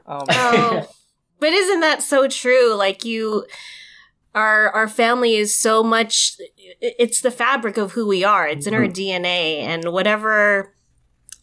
Um, 0.07 0.25
Oh, 0.31 0.89
But 1.41 1.53
isn't 1.53 1.81
that 1.81 2.03
so 2.03 2.29
true? 2.29 2.75
Like 2.75 3.05
you, 3.05 3.45
our 4.35 4.71
our 4.71 4.89
family 4.89 5.37
is 5.37 5.57
so 5.57 5.83
much. 5.83 6.37
It's 6.81 7.21
the 7.21 7.31
fabric 7.31 7.77
of 7.77 7.93
who 7.93 8.07
we 8.07 8.25
are. 8.25 8.49
It's 8.49 8.67
in 8.67 8.75
our 8.75 8.87
DNA, 8.87 9.61
and 9.61 9.93
whatever, 9.93 10.73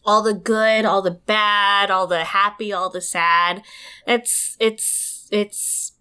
all 0.05 0.21
the 0.21 0.33
good, 0.33 0.85
all 0.85 1.01
the 1.01 1.11
bad, 1.11 1.89
all 1.89 2.07
the 2.07 2.25
happy, 2.25 2.71
all 2.71 2.89
the 2.89 3.01
sad. 3.01 3.63
It's 4.07 4.55
it's 4.59 5.27
it's 5.31 5.93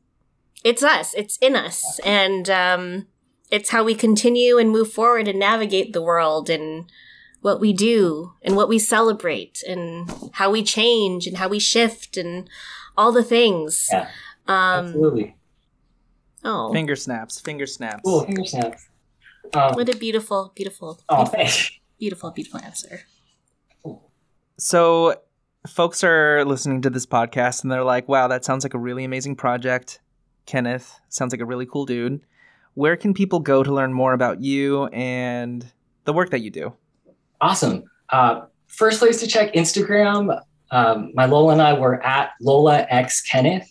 it's 0.62 0.82
us. 0.82 1.14
It's 1.14 1.38
in 1.38 1.56
us, 1.56 1.98
and 2.04 2.48
um, 2.50 3.06
it's 3.50 3.70
how 3.70 3.82
we 3.84 3.94
continue 3.94 4.58
and 4.58 4.70
move 4.70 4.92
forward 4.92 5.28
and 5.28 5.38
navigate 5.38 5.92
the 5.92 6.02
world 6.02 6.50
and 6.50 6.90
what 7.40 7.60
we 7.60 7.72
do 7.72 8.32
and 8.42 8.56
what 8.56 8.68
we 8.68 8.78
celebrate 8.78 9.62
and 9.68 10.10
how 10.32 10.50
we 10.50 10.62
change 10.62 11.26
and 11.26 11.36
how 11.36 11.48
we 11.48 11.58
shift 11.58 12.16
and 12.16 12.48
all 12.96 13.12
the 13.12 13.22
things. 13.22 13.88
Yeah. 13.92 14.08
Um, 14.46 14.86
Absolutely. 14.86 15.36
oh, 16.44 16.72
Finger 16.72 16.96
snaps, 16.96 17.40
finger 17.40 17.66
snaps. 17.66 18.00
Cool. 18.04 18.24
Finger 18.24 18.44
snaps. 18.44 18.88
Um, 19.52 19.74
what 19.74 19.88
a 19.88 19.96
beautiful, 19.96 20.52
beautiful, 20.54 21.00
oh, 21.08 21.24
beautiful, 21.30 21.76
beautiful, 21.98 22.30
beautiful 22.30 22.60
answer. 22.60 23.02
So, 24.56 25.16
folks 25.66 26.04
are 26.04 26.44
listening 26.44 26.82
to 26.82 26.90
this 26.90 27.06
podcast 27.06 27.62
and 27.62 27.72
they're 27.72 27.84
like, 27.84 28.08
wow, 28.08 28.28
that 28.28 28.44
sounds 28.44 28.64
like 28.64 28.74
a 28.74 28.78
really 28.78 29.04
amazing 29.04 29.34
project. 29.36 30.00
Kenneth 30.46 31.00
sounds 31.08 31.32
like 31.32 31.40
a 31.40 31.46
really 31.46 31.66
cool 31.66 31.86
dude. 31.86 32.20
Where 32.74 32.96
can 32.96 33.14
people 33.14 33.40
go 33.40 33.62
to 33.62 33.72
learn 33.72 33.92
more 33.92 34.12
about 34.12 34.42
you 34.42 34.86
and 34.86 35.64
the 36.04 36.12
work 36.12 36.30
that 36.30 36.40
you 36.40 36.50
do? 36.50 36.74
Awesome. 37.40 37.84
Uh, 38.10 38.42
first 38.66 38.98
place 38.98 39.20
to 39.20 39.26
check 39.26 39.52
Instagram. 39.54 40.40
Um, 40.70 41.12
my 41.14 41.26
Lola 41.26 41.52
and 41.52 41.62
I 41.62 41.72
were 41.72 42.04
at 42.04 42.32
Lola 42.40 42.86
X 42.90 43.22
Kenneth. 43.22 43.70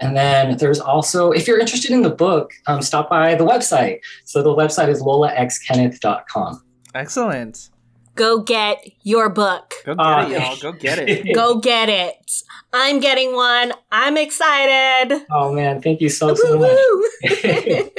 And 0.00 0.16
then 0.16 0.56
there's 0.56 0.80
also, 0.80 1.30
if 1.30 1.46
you're 1.46 1.58
interested 1.58 1.92
in 1.92 2.02
the 2.02 2.10
book, 2.10 2.52
um, 2.66 2.82
stop 2.82 3.08
by 3.08 3.34
the 3.34 3.44
website. 3.44 4.00
So 4.24 4.42
the 4.42 4.50
website 4.50 4.88
is 4.88 5.02
lolaxkenneth.com. 5.02 6.64
Excellent. 6.94 7.70
Go 8.14 8.40
get 8.40 8.84
your 9.02 9.30
book. 9.30 9.74
Go 9.86 9.94
get 9.94 10.00
Uh, 10.06 10.26
it, 10.28 10.32
y'all. 10.32 10.56
Go 10.56 10.72
get 10.72 10.98
it. 10.98 11.34
Go 11.34 11.58
get 11.60 11.88
it. 11.88 12.32
I'm 12.74 13.00
getting 13.00 13.34
one. 13.34 13.72
I'm 13.90 14.16
excited. 14.16 15.24
Oh 15.30 15.52
man, 15.52 15.80
thank 15.82 16.00
you 16.00 16.08
so 16.08 16.34
so 16.34 16.58
much. 16.58 16.78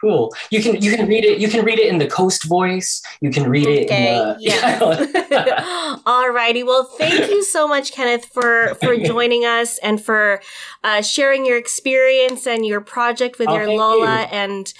Cool. 0.00 0.32
You 0.50 0.62
can 0.62 0.80
you 0.80 0.94
can 0.94 1.06
read 1.08 1.24
it. 1.24 1.38
You 1.40 1.48
can 1.48 1.64
read 1.64 1.78
it 1.80 1.88
in 1.88 1.98
the 1.98 2.06
coast 2.06 2.44
voice. 2.44 3.02
You 3.20 3.30
can 3.30 3.48
read 3.48 3.66
it. 3.66 3.86
Okay, 3.86 4.16
In 4.16 4.28
the, 4.28 4.36
yes. 4.40 6.00
Alrighty. 6.04 6.64
Well, 6.64 6.84
thank 6.84 7.28
you 7.30 7.42
so 7.42 7.66
much, 7.66 7.92
Kenneth, 7.92 8.26
for 8.26 8.74
for 8.82 8.96
joining 8.96 9.44
us 9.44 9.78
and 9.78 10.00
for 10.02 10.40
uh, 10.84 11.02
sharing 11.02 11.44
your 11.44 11.56
experience 11.56 12.46
and 12.46 12.64
your 12.64 12.80
project 12.80 13.38
with 13.40 13.48
Oh, 13.48 13.56
your 13.56 13.66
Lola 13.68 14.20
you. 14.20 14.26
and 14.30 14.72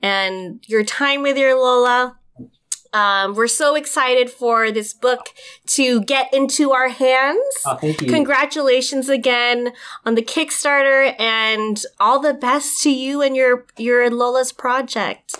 and 0.00 0.64
your 0.66 0.84
time 0.84 1.22
with 1.22 1.36
your 1.36 1.54
Lola. 1.58 2.16
Um, 2.92 3.34
we're 3.34 3.48
so 3.48 3.74
excited 3.74 4.30
for 4.30 4.70
this 4.70 4.92
book 4.92 5.30
to 5.68 6.02
get 6.02 6.32
into 6.34 6.72
our 6.72 6.88
hands. 6.88 7.38
oh, 7.66 7.76
thank 7.76 8.02
you. 8.02 8.08
Congratulations 8.08 9.08
again 9.08 9.72
on 10.04 10.14
the 10.14 10.22
Kickstarter 10.22 11.18
and 11.18 11.82
all 11.98 12.20
the 12.20 12.34
best 12.34 12.82
to 12.82 12.90
you 12.90 13.22
and 13.22 13.34
your 13.34 13.64
your 13.78 14.10
Lola's 14.10 14.52
project. 14.52 15.36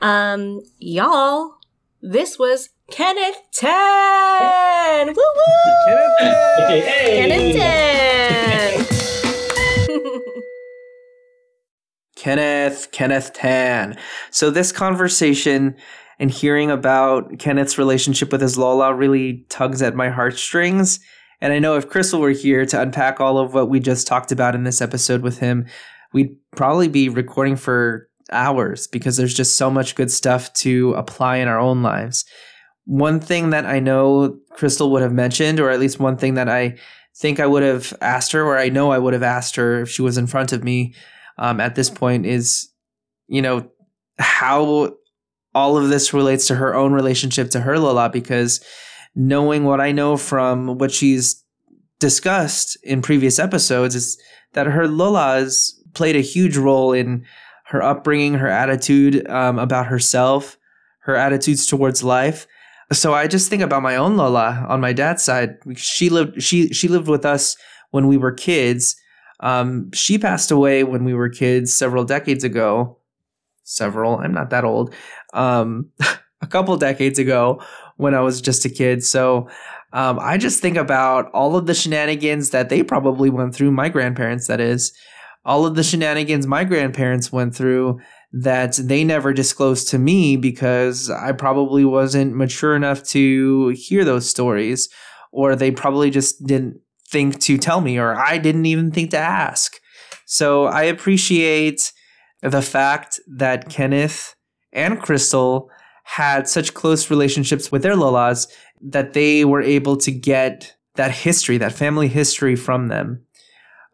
Um 0.00 0.62
y'all, 0.78 1.54
this 2.00 2.38
was 2.38 2.70
Kenneth 2.90 3.38
10. 3.54 5.06
Woo 5.08 5.14
woo! 5.14 5.22
Okay, 6.64 6.80
hey. 6.80 7.28
Kenneth 7.28 7.56
10. 9.88 10.20
Kenneth, 12.16 12.90
Kenneth 12.92 13.32
Tan. 13.32 13.98
So 14.30 14.50
this 14.50 14.70
conversation 14.72 15.76
and 16.18 16.30
hearing 16.30 16.70
about 16.70 17.38
Kenneth's 17.38 17.78
relationship 17.78 18.32
with 18.32 18.40
his 18.40 18.56
Lola 18.56 18.94
really 18.94 19.44
tugs 19.48 19.82
at 19.82 19.94
my 19.94 20.10
heartstrings. 20.10 21.00
And 21.40 21.52
I 21.52 21.58
know 21.58 21.76
if 21.76 21.88
Crystal 21.88 22.20
were 22.20 22.30
here 22.30 22.64
to 22.66 22.80
unpack 22.80 23.20
all 23.20 23.38
of 23.38 23.54
what 23.54 23.68
we 23.68 23.80
just 23.80 24.06
talked 24.06 24.32
about 24.32 24.54
in 24.54 24.64
this 24.64 24.80
episode 24.80 25.22
with 25.22 25.38
him, 25.38 25.66
we'd 26.12 26.36
probably 26.56 26.88
be 26.88 27.08
recording 27.08 27.56
for 27.56 28.08
hours 28.32 28.86
because 28.86 29.16
there's 29.16 29.34
just 29.34 29.58
so 29.58 29.70
much 29.70 29.94
good 29.94 30.10
stuff 30.10 30.52
to 30.54 30.94
apply 30.94 31.36
in 31.36 31.48
our 31.48 31.58
own 31.58 31.82
lives. 31.82 32.24
One 32.86 33.20
thing 33.20 33.50
that 33.50 33.66
I 33.66 33.80
know 33.80 34.38
Crystal 34.50 34.90
would 34.92 35.02
have 35.02 35.12
mentioned, 35.12 35.60
or 35.60 35.70
at 35.70 35.80
least 35.80 35.98
one 35.98 36.16
thing 36.16 36.34
that 36.34 36.48
I 36.48 36.78
think 37.16 37.40
I 37.40 37.46
would 37.46 37.62
have 37.62 37.94
asked 38.00 38.32
her, 38.32 38.42
or 38.44 38.58
I 38.58 38.68
know 38.68 38.92
I 38.92 38.98
would 38.98 39.12
have 39.12 39.22
asked 39.22 39.56
her 39.56 39.82
if 39.82 39.90
she 39.90 40.02
was 40.02 40.18
in 40.18 40.26
front 40.26 40.52
of 40.52 40.64
me, 40.64 40.94
um, 41.38 41.60
at 41.60 41.74
this 41.74 41.90
point 41.90 42.26
is, 42.26 42.70
you 43.26 43.42
know, 43.42 43.68
how 44.18 44.94
all 45.54 45.76
of 45.76 45.88
this 45.88 46.12
relates 46.12 46.46
to 46.48 46.56
her 46.56 46.74
own 46.74 46.92
relationship 46.92 47.50
to 47.50 47.60
her 47.60 47.78
Lola, 47.78 48.10
because 48.10 48.60
knowing 49.14 49.64
what 49.64 49.80
I 49.80 49.92
know 49.92 50.16
from 50.16 50.78
what 50.78 50.90
she's 50.90 51.42
discussed 52.00 52.76
in 52.82 53.02
previous 53.02 53.38
episodes 53.38 53.94
is 53.94 54.20
that 54.52 54.66
her 54.66 54.88
Lola 54.88 55.34
has 55.34 55.80
played 55.94 56.16
a 56.16 56.20
huge 56.20 56.56
role 56.56 56.92
in 56.92 57.24
her 57.66 57.82
upbringing, 57.82 58.34
her 58.34 58.48
attitude 58.48 59.26
um, 59.28 59.58
about 59.58 59.86
herself, 59.86 60.58
her 61.00 61.16
attitudes 61.16 61.66
towards 61.66 62.02
life. 62.02 62.46
So 62.92 63.14
I 63.14 63.26
just 63.26 63.48
think 63.48 63.62
about 63.62 63.82
my 63.82 63.96
own 63.96 64.16
Lola 64.16 64.66
on 64.68 64.80
my 64.80 64.92
dad's 64.92 65.22
side. 65.22 65.56
She 65.76 66.10
lived 66.10 66.42
she 66.42 66.68
she 66.68 66.88
lived 66.88 67.08
with 67.08 67.24
us 67.24 67.56
when 67.90 68.06
we 68.06 68.16
were 68.16 68.32
kids. 68.32 68.96
Um, 69.40 69.90
she 69.92 70.18
passed 70.18 70.50
away 70.50 70.84
when 70.84 71.04
we 71.04 71.14
were 71.14 71.28
kids 71.28 71.74
several 71.74 72.04
decades 72.04 72.44
ago. 72.44 72.98
Several, 73.64 74.18
I'm 74.18 74.32
not 74.32 74.50
that 74.50 74.64
old. 74.64 74.94
Um, 75.34 75.90
a 76.44 76.46
couple 76.46 76.76
decades 76.76 77.18
ago 77.18 77.60
when 77.96 78.14
I 78.14 78.20
was 78.20 78.40
just 78.40 78.64
a 78.64 78.68
kid. 78.68 79.02
So 79.02 79.48
um, 79.92 80.18
I 80.20 80.36
just 80.36 80.60
think 80.60 80.76
about 80.76 81.30
all 81.32 81.56
of 81.56 81.66
the 81.66 81.74
shenanigans 81.74 82.50
that 82.50 82.68
they 82.68 82.82
probably 82.82 83.30
went 83.30 83.54
through, 83.54 83.72
my 83.72 83.88
grandparents, 83.88 84.46
that 84.46 84.60
is, 84.60 84.92
all 85.44 85.66
of 85.66 85.74
the 85.74 85.82
shenanigans 85.82 86.46
my 86.46 86.64
grandparents 86.64 87.32
went 87.32 87.54
through 87.54 88.00
that 88.32 88.74
they 88.74 89.04
never 89.04 89.32
disclosed 89.32 89.88
to 89.88 89.98
me 89.98 90.36
because 90.36 91.10
I 91.10 91.32
probably 91.32 91.84
wasn't 91.84 92.34
mature 92.34 92.74
enough 92.74 93.02
to 93.08 93.68
hear 93.68 94.04
those 94.04 94.28
stories, 94.28 94.88
or 95.32 95.54
they 95.54 95.70
probably 95.70 96.10
just 96.10 96.44
didn't 96.44 96.80
think 97.08 97.40
to 97.42 97.58
tell 97.58 97.80
me, 97.80 97.98
or 97.98 98.16
I 98.16 98.38
didn't 98.38 98.66
even 98.66 98.90
think 98.90 99.10
to 99.12 99.18
ask. 99.18 99.78
So 100.26 100.64
I 100.64 100.84
appreciate 100.84 101.92
the 102.42 102.62
fact 102.62 103.20
that 103.36 103.68
Kenneth 103.68 104.34
and 104.74 105.00
Crystal 105.00 105.70
had 106.02 106.48
such 106.48 106.74
close 106.74 107.10
relationships 107.10 107.72
with 107.72 107.82
their 107.82 107.94
Lolas 107.94 108.46
that 108.82 109.14
they 109.14 109.44
were 109.44 109.62
able 109.62 109.96
to 109.96 110.10
get 110.10 110.76
that 110.96 111.10
history, 111.10 111.56
that 111.58 111.72
family 111.72 112.08
history 112.08 112.56
from 112.56 112.88
them. 112.88 113.24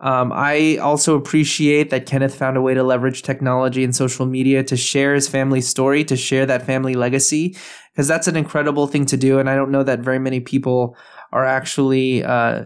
Um, 0.01 0.33
I 0.35 0.79
also 0.79 1.15
appreciate 1.15 1.91
that 1.91 2.07
Kenneth 2.07 2.35
found 2.35 2.57
a 2.57 2.63
way 2.63 2.73
to 2.73 2.83
leverage 2.83 3.23
technology 3.23 3.85
and 3.85 3.95
social 3.95 4.25
media 4.25 4.65
to 4.65 4.77
share 4.77 5.15
his 5.15 5.29
family 5.29 5.61
story, 5.61 6.05
to 6.05 6.17
share 6.17 6.47
that 6.47 6.65
family 6.65 6.95
legacy, 6.95 7.57
because 7.93 8.09
that's 8.09 8.27
an 8.27 8.37
incredible 8.37 8.87
thing 8.87 9.05
to 9.07 9.17
do. 9.19 9.39
And 9.39 9.51
I 9.51 9.55
don't 9.55 9.71
know 9.71 9.83
that 9.83 10.01
very 10.01 10.19
many 10.19 10.41
people 10.41 10.97
are 11.33 11.45
actually 11.45 12.25
uh, 12.25 12.65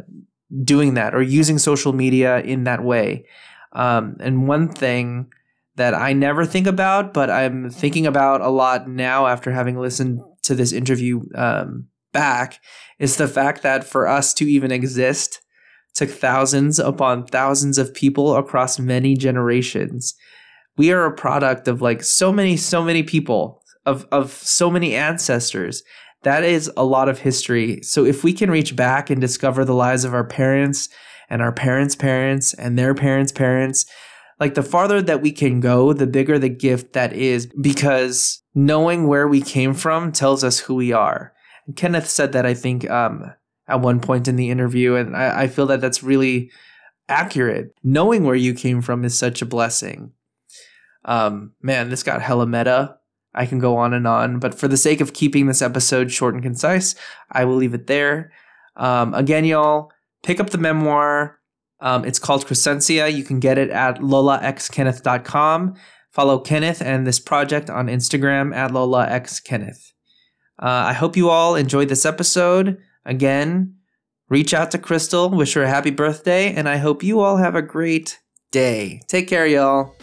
doing 0.62 0.94
that 0.94 1.14
or 1.14 1.22
using 1.22 1.58
social 1.58 1.92
media 1.92 2.40
in 2.40 2.64
that 2.64 2.84
way. 2.84 3.26
Um, 3.72 4.16
and 4.20 4.46
one 4.46 4.68
thing 4.68 5.32
that 5.76 5.94
I 5.94 6.12
never 6.12 6.44
think 6.44 6.66
about, 6.66 7.12
but 7.12 7.30
I'm 7.30 7.70
thinking 7.70 8.06
about 8.06 8.40
a 8.40 8.48
lot 8.48 8.88
now 8.88 9.26
after 9.26 9.50
having 9.50 9.78
listened 9.78 10.20
to 10.44 10.54
this 10.54 10.72
interview 10.72 11.22
um, 11.34 11.88
back, 12.12 12.60
is 12.98 13.16
the 13.16 13.28
fact 13.28 13.62
that 13.62 13.84
for 13.84 14.06
us 14.06 14.32
to 14.34 14.44
even 14.44 14.70
exist 14.70 15.40
took 15.94 16.10
thousands 16.10 16.78
upon 16.78 17.26
thousands 17.26 17.78
of 17.78 17.94
people 17.94 18.36
across 18.36 18.78
many 18.78 19.16
generations. 19.16 20.14
We 20.76 20.92
are 20.92 21.06
a 21.06 21.14
product 21.14 21.68
of 21.68 21.80
like 21.80 22.02
so 22.02 22.32
many, 22.32 22.56
so 22.56 22.82
many 22.82 23.02
people, 23.02 23.62
of, 23.86 24.06
of 24.10 24.32
so 24.32 24.70
many 24.70 24.94
ancestors. 24.94 25.82
That 26.22 26.42
is 26.42 26.70
a 26.76 26.84
lot 26.84 27.08
of 27.08 27.20
history. 27.20 27.80
So 27.82 28.04
if 28.04 28.24
we 28.24 28.32
can 28.32 28.50
reach 28.50 28.74
back 28.74 29.10
and 29.10 29.20
discover 29.20 29.64
the 29.64 29.74
lives 29.74 30.04
of 30.04 30.14
our 30.14 30.26
parents 30.26 30.88
and 31.28 31.42
our 31.42 31.52
parents' 31.52 31.94
parents 31.94 32.54
and 32.54 32.78
their 32.78 32.94
parents' 32.94 33.32
parents, 33.32 33.86
like 34.40 34.54
the 34.54 34.62
farther 34.62 35.00
that 35.02 35.22
we 35.22 35.32
can 35.32 35.60
go, 35.60 35.92
the 35.92 36.06
bigger 36.06 36.38
the 36.38 36.48
gift 36.48 36.92
that 36.92 37.12
is 37.12 37.46
because 37.60 38.42
knowing 38.54 39.06
where 39.06 39.28
we 39.28 39.40
came 39.40 39.74
from 39.74 40.12
tells 40.12 40.42
us 40.42 40.60
who 40.60 40.74
we 40.74 40.92
are. 40.92 41.32
And 41.66 41.76
Kenneth 41.76 42.08
said 42.08 42.32
that, 42.32 42.44
I 42.44 42.54
think, 42.54 42.88
um, 42.90 43.32
at 43.66 43.80
one 43.80 44.00
point 44.00 44.28
in 44.28 44.36
the 44.36 44.50
interview, 44.50 44.94
and 44.94 45.16
I, 45.16 45.42
I 45.42 45.48
feel 45.48 45.66
that 45.66 45.80
that's 45.80 46.02
really 46.02 46.50
accurate. 47.08 47.74
Knowing 47.82 48.24
where 48.24 48.34
you 48.34 48.54
came 48.54 48.82
from 48.82 49.04
is 49.04 49.18
such 49.18 49.40
a 49.40 49.46
blessing. 49.46 50.12
Um, 51.04 51.52
man, 51.62 51.90
this 51.90 52.02
got 52.02 52.22
hella 52.22 52.46
meta. 52.46 52.98
I 53.34 53.46
can 53.46 53.58
go 53.58 53.76
on 53.76 53.92
and 53.92 54.06
on, 54.06 54.38
but 54.38 54.54
for 54.54 54.68
the 54.68 54.76
sake 54.76 55.00
of 55.00 55.12
keeping 55.12 55.46
this 55.46 55.62
episode 55.62 56.12
short 56.12 56.34
and 56.34 56.42
concise, 56.42 56.94
I 57.32 57.44
will 57.44 57.56
leave 57.56 57.74
it 57.74 57.88
there. 57.88 58.32
Um, 58.76 59.12
again, 59.12 59.44
y'all, 59.44 59.90
pick 60.22 60.38
up 60.38 60.50
the 60.50 60.58
memoir. 60.58 61.40
Um, 61.84 62.04
it's 62.06 62.18
called 62.18 62.46
Crescencia. 62.46 63.14
You 63.14 63.22
can 63.22 63.38
get 63.38 63.58
it 63.58 63.70
at 63.70 63.98
lolaxkenneth.com. 63.98 65.74
Follow 66.10 66.38
Kenneth 66.38 66.80
and 66.80 67.06
this 67.06 67.20
project 67.20 67.68
on 67.68 67.88
Instagram 67.88 68.56
at 68.56 68.70
lolaxkenneth. 68.70 69.92
Uh, 70.58 70.66
I 70.88 70.92
hope 70.94 71.16
you 71.16 71.28
all 71.28 71.54
enjoyed 71.54 71.90
this 71.90 72.06
episode. 72.06 72.78
Again, 73.04 73.76
reach 74.30 74.54
out 74.54 74.70
to 74.70 74.78
Crystal, 74.78 75.28
wish 75.28 75.52
her 75.54 75.64
a 75.64 75.68
happy 75.68 75.90
birthday, 75.90 76.54
and 76.54 76.68
I 76.68 76.78
hope 76.78 77.02
you 77.02 77.20
all 77.20 77.36
have 77.36 77.54
a 77.54 77.62
great 77.62 78.18
day. 78.50 79.02
Take 79.06 79.28
care, 79.28 79.46
y'all. 79.46 79.94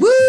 Woo! 0.00 0.25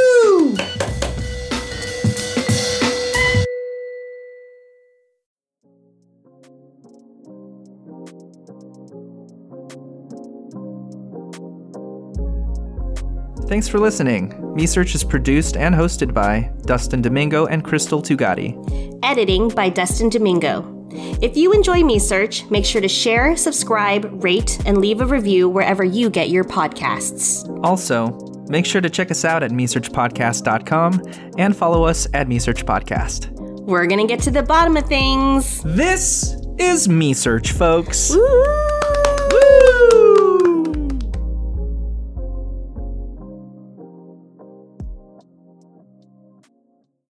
Thanks 13.47 13.69
for 13.69 13.79
listening. 13.79 14.33
MeSearch 14.57 14.93
is 14.93 15.05
produced 15.05 15.55
and 15.55 15.73
hosted 15.73 16.13
by 16.13 16.51
Dustin 16.65 17.01
Domingo 17.01 17.45
and 17.45 17.63
Crystal 17.63 18.01
Tugati. 18.01 18.99
Editing 19.03 19.47
by 19.49 19.69
Dustin 19.69 20.09
Domingo. 20.09 20.73
If 21.21 21.37
you 21.37 21.53
enjoy 21.53 21.81
MeSearch, 21.81 22.51
make 22.51 22.65
sure 22.65 22.81
to 22.81 22.89
share, 22.89 23.37
subscribe, 23.37 24.21
rate, 24.21 24.59
and 24.65 24.79
leave 24.79 24.99
a 24.99 25.05
review 25.05 25.47
wherever 25.47 25.83
you 25.83 26.09
get 26.09 26.29
your 26.29 26.43
podcasts. 26.43 27.47
Also, 27.63 28.09
make 28.49 28.65
sure 28.65 28.81
to 28.81 28.89
check 28.89 29.11
us 29.11 29.23
out 29.23 29.43
at 29.43 29.51
MeSearchPodcast.com 29.51 31.03
and 31.37 31.55
follow 31.55 31.83
us 31.85 32.05
at 32.13 32.27
MeSearchPodcast. 32.27 33.31
We're 33.61 33.87
gonna 33.87 34.07
get 34.07 34.21
to 34.23 34.31
the 34.31 34.43
bottom 34.43 34.75
of 34.75 34.87
things. 34.87 35.61
This 35.63 36.35
is 36.57 36.89
MeSearch, 36.89 37.51
folks. 37.51 38.13
Woo! 38.13 38.76